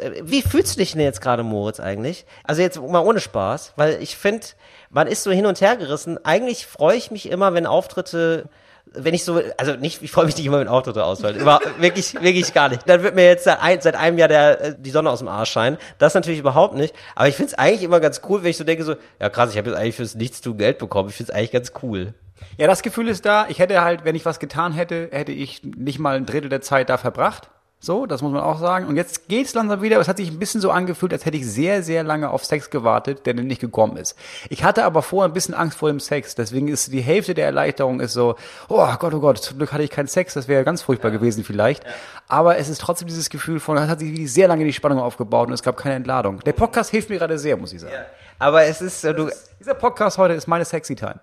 [0.00, 2.26] Äh, Wie fühlst du dich denn jetzt gerade, Moritz, eigentlich?
[2.44, 4.46] Also jetzt mal ohne Spaß, weil ich finde,
[4.90, 6.24] man ist so hin und her gerissen.
[6.24, 8.48] Eigentlich freue ich mich immer, wenn Auftritte
[8.94, 11.38] wenn ich so, also nicht, ich freue mich nicht immer, wenn Auftritte ausfallen.
[11.40, 12.88] Über, wirklich, wirklich gar nicht.
[12.88, 15.28] Dann wird mir jetzt seit, ein, seit einem Jahr der, äh, die Sonne aus dem
[15.28, 15.78] Arsch scheinen.
[15.98, 16.94] Das natürlich überhaupt nicht.
[17.14, 19.50] Aber ich finde es eigentlich immer ganz cool, wenn ich so denke, so, ja krass,
[19.50, 21.08] ich habe jetzt eigentlich fürs Nichtstun Geld bekommen.
[21.08, 22.14] Ich finde es eigentlich ganz cool.
[22.56, 23.46] Ja, das Gefühl ist da.
[23.48, 26.60] Ich hätte halt, wenn ich was getan hätte, hätte ich nicht mal ein Drittel der
[26.60, 27.50] Zeit da verbracht.
[27.80, 28.86] So, das muss man auch sagen.
[28.86, 30.00] Und jetzt geht's langsam wieder.
[30.00, 32.70] Es hat sich ein bisschen so angefühlt, als hätte ich sehr, sehr lange auf Sex
[32.70, 34.16] gewartet, der denn nicht gekommen ist.
[34.48, 36.34] Ich hatte aber vorher ein bisschen Angst vor dem Sex.
[36.34, 38.34] Deswegen ist die Hälfte der Erleichterung ist so,
[38.68, 40.34] oh Gott, oh Gott, zum Glück hatte ich keinen Sex.
[40.34, 41.84] Das wäre ganz furchtbar gewesen vielleicht.
[42.26, 44.98] Aber es ist trotzdem dieses Gefühl von, es hat sich wirklich sehr lange die Spannung
[44.98, 46.40] aufgebaut und es gab keine Entladung.
[46.40, 47.94] Der Podcast hilft mir gerade sehr, muss ich sagen.
[48.40, 51.20] Aber es ist, du, Dieser Podcast heute ist meine Sexy Time.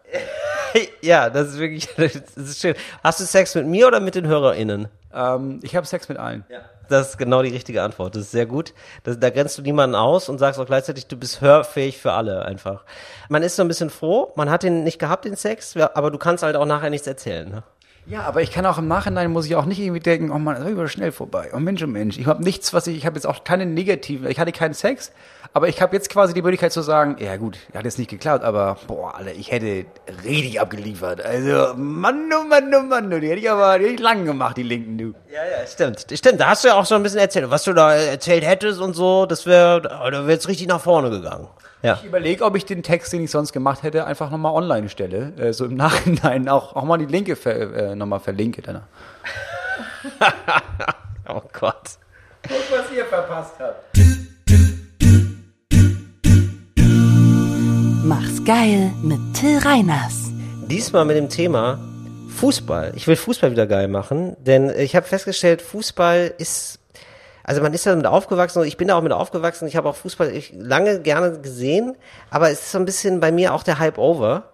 [1.02, 2.76] ja, das ist wirklich, das ist schön.
[3.04, 4.88] Hast du Sex mit mir oder mit den HörerInnen?
[5.16, 6.46] Ähm, ich habe Sex mit allen.
[6.90, 8.16] Das ist genau die richtige Antwort.
[8.16, 8.74] Das ist sehr gut.
[9.04, 12.46] Das, da grenzt du niemanden aus und sagst auch gleichzeitig, du bist hörfähig für alle
[12.46, 12.84] einfach.
[13.30, 16.12] Man ist so ein bisschen froh, man hat den nicht gehabt, den Sex, ja, aber
[16.12, 17.50] du kannst halt auch nachher nichts erzählen.
[17.50, 17.64] Ne?
[18.08, 20.56] Ja, aber ich kann auch im Nachhinein, muss ich auch nicht irgendwie denken, oh Mann,
[20.56, 21.50] das war über schnell vorbei.
[21.56, 22.20] Oh Mensch, oh Mensch.
[22.20, 25.12] Ich habe nichts, was ich, ich habe jetzt auch keine negativen, ich hatte keinen Sex,
[25.56, 28.44] aber ich habe jetzt quasi die Möglichkeit zu sagen, ja gut, hat jetzt nicht geklappt,
[28.44, 29.86] aber boah, Alter, ich hätte
[30.26, 31.24] richtig abgeliefert.
[31.24, 34.26] Also, Mann, oh Mann, oh Mann, du, die hätte ich aber die hätte ich lang
[34.26, 35.14] gemacht, die Linken, du.
[35.34, 36.08] Ja, ja, stimmt.
[36.12, 37.50] Stimmt, da hast du ja auch schon ein bisschen erzählt.
[37.50, 41.10] Was du da erzählt hättest und so, das wäre, da wäre jetzt richtig nach vorne
[41.10, 41.48] gegangen.
[41.84, 41.94] Ja.
[42.02, 45.32] Ich überlege, ob ich den Text, den ich sonst gemacht hätte, einfach nochmal online stelle.
[45.38, 48.62] Äh, so im Nachhinein auch, auch mal die Linke ver, äh, nochmal verlinke.
[48.62, 48.84] Dann.
[51.28, 51.98] Oh Gott.
[52.44, 53.98] Guck, was ihr verpasst habt.
[58.08, 60.30] Mach's geil mit Till Reiners.
[60.70, 61.80] Diesmal mit dem Thema
[62.38, 62.94] Fußball.
[62.96, 66.78] Ich will Fußball wieder geil machen, denn ich habe festgestellt, Fußball ist,
[67.44, 69.90] also man ist ja damit aufgewachsen, und ich bin da auch mit aufgewachsen, ich habe
[69.90, 71.96] auch Fußball lange gerne gesehen,
[72.30, 74.52] aber es ist so ein bisschen bei mir auch der Hype over.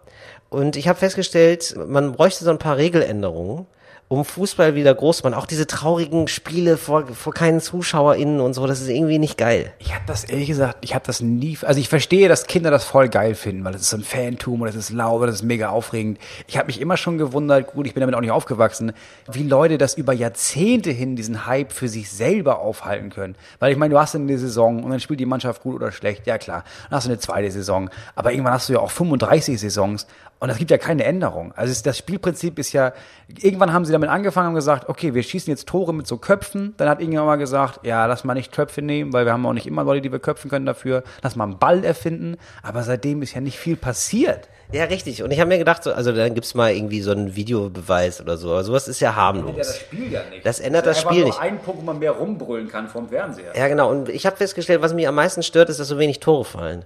[0.49, 3.65] Und ich habe festgestellt, man bräuchte so ein paar Regeländerungen,
[4.11, 5.35] um Fußball wieder groß zu machen.
[5.35, 9.71] Auch diese traurigen Spiele vor, vor keinen ZuschauerInnen und so, das ist irgendwie nicht geil.
[9.79, 12.83] Ich habe das ehrlich gesagt, ich habe das nie, also ich verstehe, dass Kinder das
[12.83, 15.43] voll geil finden, weil das ist so ein Fantum und das ist laut, das ist
[15.43, 16.19] mega aufregend.
[16.47, 18.91] Ich habe mich immer schon gewundert, gut, ich bin damit auch nicht aufgewachsen,
[19.31, 23.35] wie Leute das über Jahrzehnte hin diesen Hype für sich selber aufhalten können.
[23.59, 26.27] Weil ich meine, du hast eine Saison und dann spielt die Mannschaft gut oder schlecht,
[26.27, 26.65] ja klar.
[26.89, 30.05] Dann hast du eine zweite Saison, aber irgendwann hast du ja auch 35 Saisons
[30.41, 31.53] und es gibt ja keine Änderung.
[31.55, 32.93] Also das Spielprinzip ist ja,
[33.39, 36.73] irgendwann haben sie damit angefangen und gesagt, okay, wir schießen jetzt Tore mit so Köpfen.
[36.77, 39.53] Dann hat irgendjemand mal gesagt, ja, lass mal nicht Köpfe nehmen, weil wir haben auch
[39.53, 41.03] nicht immer Leute, die wir köpfen können dafür.
[41.21, 42.37] Lass mal einen Ball erfinden.
[42.63, 44.49] Aber seitdem ist ja nicht viel passiert.
[44.71, 45.21] Ja, richtig.
[45.21, 48.35] Und ich habe mir gedacht, so, also dann gibt's mal irgendwie so einen Videobeweis oder
[48.37, 48.49] so.
[48.49, 49.75] Aber sowas ist ja harmlos.
[49.77, 50.43] Spiel ja nicht.
[50.43, 51.39] Das ändert das Spiel nicht.
[51.39, 53.55] ein Punkt, wo man mehr rumbrüllen kann vom Fernseher.
[53.55, 53.91] Ja, genau.
[53.91, 56.83] Und ich habe festgestellt, was mich am meisten stört, ist, dass so wenig Tore fallen.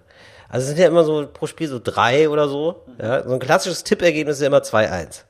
[0.55, 2.85] Also es sind ja immer so pro Spiel so drei oder so.
[2.97, 5.23] Ja, so ein klassisches Tippergebnis ist ja immer 2-1.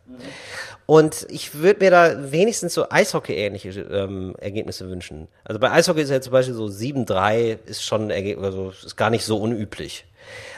[0.85, 5.27] Und ich würde mir da wenigstens so Eishockey-ähnliche ähm, Ergebnisse wünschen.
[5.43, 9.25] Also bei Eishockey ist ja zum Beispiel so 7-3 ist schon also ist gar nicht
[9.25, 10.05] so unüblich.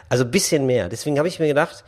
[0.09, 0.89] Also bisschen mehr.
[0.89, 1.86] Deswegen habe ich mir gedacht,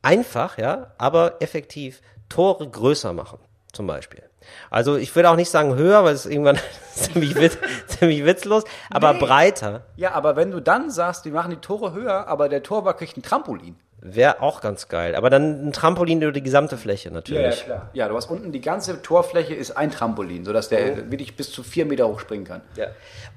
[0.00, 2.00] einfach, ja, aber effektiv
[2.30, 3.40] Tore größer machen,
[3.72, 4.22] zum Beispiel.
[4.70, 6.58] Also ich würde auch nicht sagen höher, weil es irgendwann
[6.94, 9.20] ziemlich, witz, ziemlich witzlos, aber Nee.
[9.20, 12.98] breiter Ja, aber wenn du dann sagst, die machen die Tore höher, aber der Torwart
[12.98, 13.76] kriegt ein Trampolin.
[14.00, 15.14] wäre auch ganz geil.
[15.16, 17.64] Aber dann ein Trampolin über die gesamte Fläche natürlich.
[17.64, 17.90] klar.
[17.92, 21.62] Ja, du hast unten die ganze Torfläche ist ein Trampolin, sodass der wirklich bis zu
[21.62, 22.60] vier Meter hochspringen kann.
[22.76, 22.88] Ja.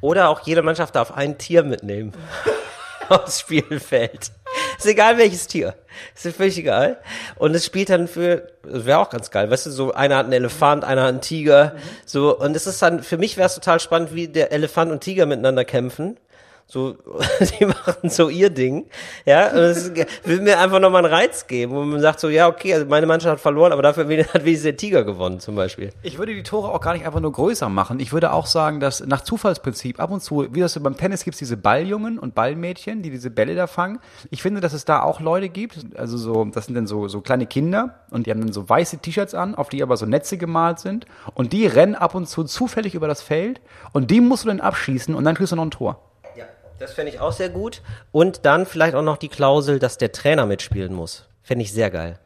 [0.02, 2.14] Oder auch jede Mannschaft darf ein Tier mitnehmen
[3.24, 4.32] aufs Spielfeld.
[4.78, 5.76] Ist egal welches Tier.
[6.16, 6.98] Ist völlig egal.
[7.36, 10.34] Und es spielt dann für, wäre auch ganz geil, weißt du, so einer hat einen
[10.34, 13.80] Elefant, einer hat einen Tiger, so, und es ist dann, für mich wäre es total
[13.80, 16.18] spannend, wie der Elefant und Tiger miteinander kämpfen.
[16.72, 16.96] So,
[17.60, 18.86] die machen so ihr Ding,
[19.26, 19.92] ja, und das
[20.24, 23.08] will mir einfach nochmal einen Reiz geben, wo man sagt so, ja, okay, also meine
[23.08, 25.90] Mannschaft hat verloren, aber dafür hat wenigstens der Tiger gewonnen, zum Beispiel.
[26.04, 28.00] Ich würde die Tore auch gar nicht einfach nur größer machen.
[28.00, 31.34] Ich würde auch sagen, dass nach Zufallsprinzip ab und zu, wie das beim Tennis gibt
[31.34, 33.98] es diese Balljungen und Ballmädchen, die diese Bälle da fangen.
[34.30, 37.22] Ich finde, dass es da auch Leute gibt, also so, das sind dann so, so
[37.22, 40.38] kleine Kinder und die haben dann so weiße T-Shirts an, auf die aber so Netze
[40.38, 43.60] gemalt sind und die rennen ab und zu zufällig über das Feld
[43.92, 46.09] und die musst du dann abschießen und dann kriegst du noch ein Tor.
[46.80, 47.82] Das fände ich auch sehr gut.
[48.12, 51.28] Und dann vielleicht auch noch die Klausel, dass der Trainer mitspielen muss.
[51.44, 52.18] Fände ich sehr geil.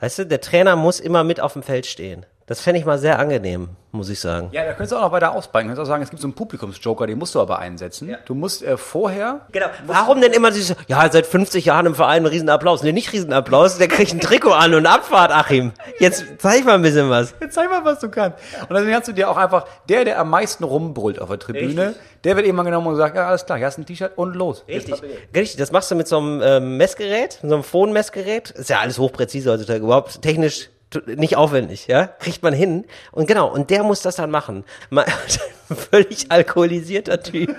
[0.00, 2.24] Weißt du, der Trainer muss immer mit auf dem Feld stehen.
[2.48, 4.50] Das fände ich mal sehr angenehm, muss ich sagen.
[4.52, 5.66] Ja, da könntest du auch noch weiter ausbreiten.
[5.66, 8.16] Du könntest auch sagen, es gibt so einen Publikumsjoker, den musst du aber einsetzen.
[8.24, 9.66] Du musst äh, vorher Genau.
[9.84, 12.84] Warum denn immer dieses, ja, seit 50 Jahren im Verein ein Riesenapplaus?
[12.84, 15.72] Nee, nicht Riesenapplaus, der kriegt ein Trikot an und Abfahrt, Achim.
[15.98, 17.34] Jetzt zeig mal ein bisschen was.
[17.40, 18.38] Jetzt zeig mal, was du kannst.
[18.68, 21.88] Und dann kannst du dir auch einfach, der, der am meisten rumbrüllt auf der Tribüne,
[21.88, 22.02] Richtig.
[22.22, 24.36] der wird irgendwann genommen und sagt, ja, alles klar, hier hast du ein T-Shirt und
[24.36, 24.62] los.
[24.68, 25.02] Richtig.
[25.34, 28.52] Richtig, das machst du mit so einem ähm, Messgerät, mit so einem Phone-Messgerät.
[28.52, 30.70] Ist ja alles hochpräzise heutzutage, überhaupt technisch
[31.06, 32.06] nicht aufwendig, ja?
[32.06, 32.84] Kriegt man hin.
[33.12, 34.64] Und genau, und der muss das dann machen.
[34.90, 35.06] Mal,
[35.90, 37.54] völlig alkoholisierter Typ.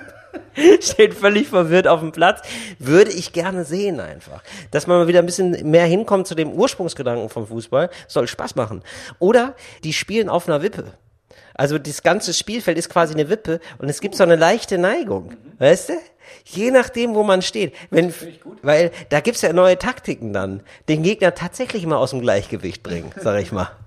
[0.82, 2.42] Steht völlig verwirrt auf dem Platz.
[2.80, 4.44] Würde ich gerne sehen einfach.
[4.72, 7.90] Dass man mal wieder ein bisschen mehr hinkommt zu dem Ursprungsgedanken vom Fußball.
[8.08, 8.84] Soll Spaß machen.
[9.20, 10.94] Oder die spielen auf einer Wippe.
[11.54, 15.34] Also das ganze Spielfeld ist quasi eine Wippe und es gibt so eine leichte Neigung.
[15.58, 15.94] Weißt du?
[16.44, 17.74] Je nachdem, wo man steht.
[17.90, 18.14] Wenn,
[18.62, 20.62] weil da gibt's ja neue Taktiken dann.
[20.90, 23.70] Den Gegner tatsächlich mal aus dem Gleichgewicht bringen, sag ich mal.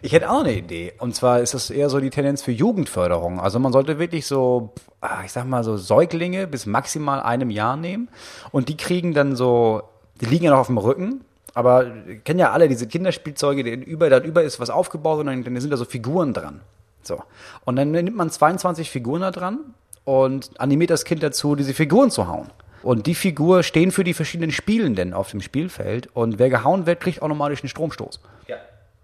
[0.00, 0.94] Ich hätte auch eine Idee.
[0.98, 3.38] Und zwar ist das eher so die Tendenz für Jugendförderung.
[3.38, 4.72] Also man sollte wirklich so,
[5.02, 8.08] ah, ich sag mal so Säuglinge bis maximal einem Jahr nehmen.
[8.52, 9.82] Und die kriegen dann so,
[10.22, 11.26] die liegen ja noch auf dem Rücken.
[11.52, 11.92] Aber
[12.24, 15.60] kennen ja alle diese Kinderspielzeuge, die über, da über ist was aufgebaut und dann, dann
[15.60, 16.62] sind da so Figuren dran.
[17.02, 17.22] So.
[17.66, 19.58] Und dann nimmt man 22 Figuren da dran
[20.04, 22.48] und animiert das Kind dazu, diese Figuren zu hauen.
[22.82, 26.08] Und die Figur stehen für die verschiedenen Spielenden auf dem Spielfeld.
[26.14, 28.20] Und wer gehauen wird, kriegt automatisch einen Stromstoß.
[28.48, 28.56] Ja.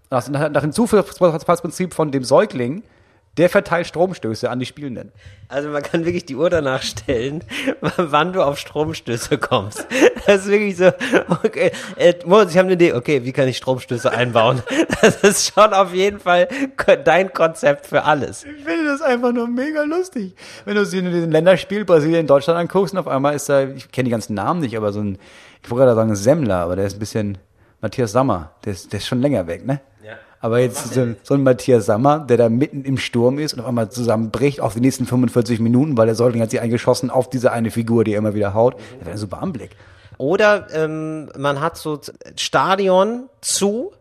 [0.09, 2.83] Nach, nach, nach dem Zufallsprinzip von dem Säugling,
[3.37, 5.11] der verteilt Stromstöße an die Spielenden.
[5.47, 7.43] Also man kann wirklich die Uhr danach stellen,
[7.97, 9.87] wann du auf Stromstöße kommst.
[10.25, 10.91] Das ist wirklich so,
[11.43, 14.61] okay, äh, Moritz, ich habe eine Idee, okay, wie kann ich Stromstöße einbauen?
[15.01, 16.49] Das ist schon auf jeden Fall
[17.05, 18.43] dein Konzept für alles.
[18.43, 20.35] Ich finde das einfach nur mega lustig.
[20.65, 24.05] Wenn du dir den Länderspiel Brasilien, Deutschland anguckst und auf einmal ist da, ich kenne
[24.05, 25.17] die ganzen Namen nicht, aber so ein,
[25.63, 27.37] ich wollte gerade sagen Semmler, aber der ist ein bisschen
[27.81, 29.79] Matthias Sammer, der ist, der ist schon länger weg, ne?
[30.41, 33.65] Aber jetzt so, so ein Matthias Sammer, der da mitten im Sturm ist und auf
[33.65, 37.51] einmal zusammenbricht auf die nächsten 45 Minuten, weil der Säugling hat sich eingeschossen auf diese
[37.51, 38.75] eine Figur, die er immer wieder haut.
[38.75, 39.71] Das wäre ein super Anblick.
[40.17, 41.99] Oder ähm, man hat so
[42.35, 43.91] Stadion zu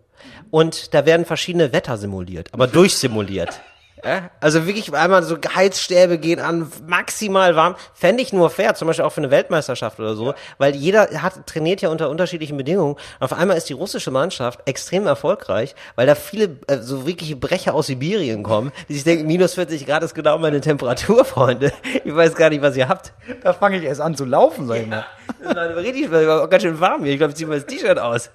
[0.51, 3.61] und da werden verschiedene Wetter simuliert, aber durchsimuliert.
[4.05, 4.30] Ja?
[4.40, 7.76] Also wirklich einmal so Heizstäbe gehen an, maximal warm.
[7.94, 11.46] Fände ich nur fair, zum Beispiel auch für eine Weltmeisterschaft oder so, weil jeder hat,
[11.46, 12.96] trainiert ja unter unterschiedlichen Bedingungen.
[13.20, 17.74] Auf einmal ist die russische Mannschaft extrem erfolgreich, weil da viele äh, so wirkliche Brecher
[17.74, 21.72] aus Sibirien kommen, die sich denken, minus 40 Grad ist genau meine Temperatur, Freunde.
[22.05, 23.12] Ich weiß gar nicht, was ihr habt.
[23.42, 25.07] Da fange ich erst an zu laufen, sag ich mal.
[25.42, 27.12] Das war richtig, war auch ganz schön warm hier.
[27.12, 28.30] Ich glaube, ich ziehe mal das T-Shirt aus.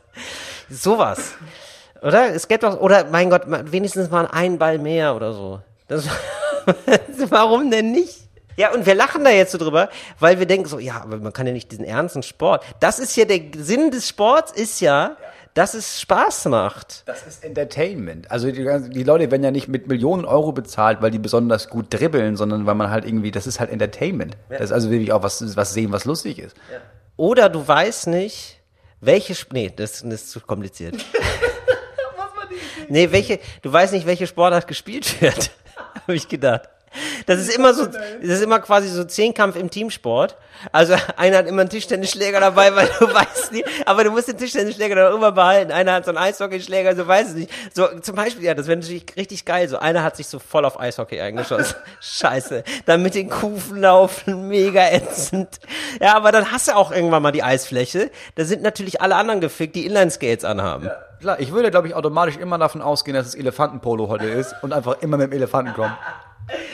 [0.69, 1.35] Sowas.
[2.03, 2.33] Oder?
[2.35, 5.61] Es geht doch, oder mein Gott, wenigstens mal ein Ball mehr oder so.
[5.87, 6.07] Das,
[7.29, 8.19] warum denn nicht?
[8.55, 9.89] Ja, und wir lachen da jetzt so drüber,
[10.19, 12.63] weil wir denken so, ja, aber man kann ja nicht diesen ernsten Sport.
[12.79, 15.17] Das ist ja der Sinn des Sports, ist ja,
[15.53, 17.03] dass es Spaß macht.
[17.05, 18.29] Das ist Entertainment.
[18.29, 21.87] Also die, die Leute werden ja nicht mit Millionen Euro bezahlt, weil die besonders gut
[21.89, 24.37] dribbeln, sondern weil man halt irgendwie, das ist halt Entertainment.
[24.49, 26.55] Das ist also wirklich auch was, was sehen, was lustig ist.
[27.17, 28.59] Oder du weißt nicht,
[28.99, 30.95] welche, nee, das, das ist zu kompliziert.
[32.89, 35.51] Nee, welche, du weißt nicht, welche Sportart gespielt wird,
[36.01, 36.69] habe ich gedacht.
[37.25, 40.37] Das ist immer so, das ist immer quasi so Zehnkampf im Teamsport.
[40.71, 44.37] Also einer hat immer einen Tischtennisschläger dabei, weil du weißt nicht, aber du musst den
[44.37, 45.71] Tischtennisschläger dann immer behalten.
[45.71, 47.51] Einer hat so einen Eishockeyschläger, so weiß es nicht.
[47.73, 49.67] So zum Beispiel, ja, das wäre natürlich richtig geil.
[49.67, 51.75] So einer hat sich so voll auf Eishockey eingeschossen.
[52.01, 52.63] Scheiße.
[52.85, 55.59] Dann mit den Kufen laufen, mega ätzend.
[56.01, 58.11] Ja, aber dann hast du auch irgendwann mal die Eisfläche.
[58.35, 60.89] Da sind natürlich alle anderen gefickt, die Inline-Skates anhaben.
[61.19, 64.73] Klar, ich würde, glaube ich, automatisch immer davon ausgehen, dass es Elefantenpolo heute ist und
[64.73, 65.95] einfach immer mit dem Elefanten kommen.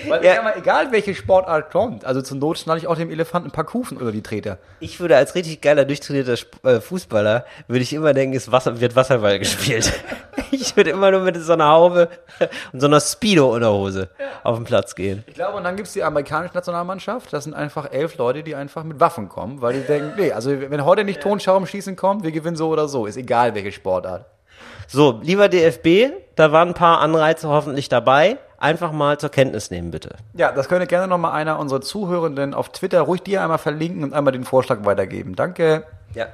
[0.08, 0.36] Weil Ja.
[0.36, 0.42] ja.
[0.42, 3.66] mal, egal welche Sportart kommt, also zur Not schnalle ich auch dem Elefanten ein paar
[3.66, 4.58] Kufen oder die Treter.
[4.80, 8.96] Ich würde als richtig geiler, durchtrainierter äh, Fußballer, würde ich immer denken, es Wasser, wird
[8.96, 9.94] Wasserball gespielt.
[10.52, 12.10] ich würde immer nur mit so einer Haube
[12.74, 14.10] und so einer Speedo-Unterhose
[14.44, 15.24] auf den Platz gehen.
[15.28, 17.32] Ich glaube, und dann gibt's die amerikanische Nationalmannschaft.
[17.32, 20.52] Das sind einfach elf Leute, die einfach mit Waffen kommen, weil die denken, nee, also
[20.52, 23.06] wenn heute nicht Tonschaum schießen kommt, wir gewinnen so oder so.
[23.06, 24.26] Ist egal, welche Sportart.
[24.88, 28.38] So, lieber DFB, da waren ein paar Anreize hoffentlich dabei.
[28.60, 30.16] Einfach mal zur Kenntnis nehmen, bitte.
[30.34, 34.14] Ja, das könnte gerne nochmal einer unserer Zuhörenden auf Twitter ruhig dir einmal verlinken und
[34.14, 35.36] einmal den Vorschlag weitergeben.
[35.36, 35.86] Danke.
[36.14, 36.28] Ja.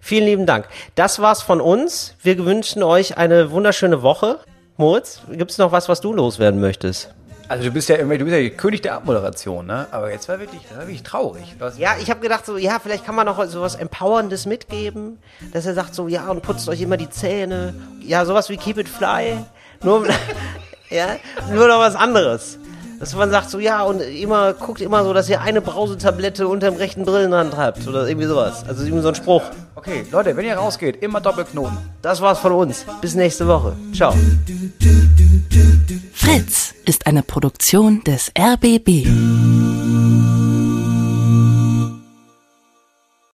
[0.00, 0.66] Vielen lieben Dank.
[0.94, 2.14] Das war's von uns.
[2.22, 4.38] Wir wünschen euch eine wunderschöne Woche.
[4.78, 7.12] Moritz, gibt's noch was, was du loswerden möchtest?
[7.48, 9.86] Also du bist ja irgendwie, du bist ja König der Abmoderation, ne?
[9.90, 11.56] Aber jetzt war wirklich, war wirklich traurig.
[11.58, 15.18] Was, Ja, ich habe gedacht, so, ja, vielleicht kann man noch so was Empowerndes mitgeben,
[15.52, 17.74] dass er sagt so, ja, und putzt euch immer die Zähne.
[18.02, 19.38] Ja, sowas wie Keep it fly.
[19.82, 20.06] Nur,
[20.90, 21.16] ja,
[21.52, 22.58] nur noch was anderes.
[23.00, 26.74] Dass man sagt so, ja, und immer, guckt immer so, dass ihr eine Brausetablette unterm
[26.74, 28.64] rechten Brillenrand habt oder irgendwie sowas.
[28.66, 29.42] Also irgendwie so ein Spruch.
[29.76, 31.78] Okay, Leute, wenn ihr rausgeht, immer Doppelknoten.
[32.02, 32.84] Das war's von uns.
[33.00, 33.76] Bis nächste Woche.
[33.94, 34.12] Ciao.
[36.12, 39.06] Fritz ist eine Produktion des RBB.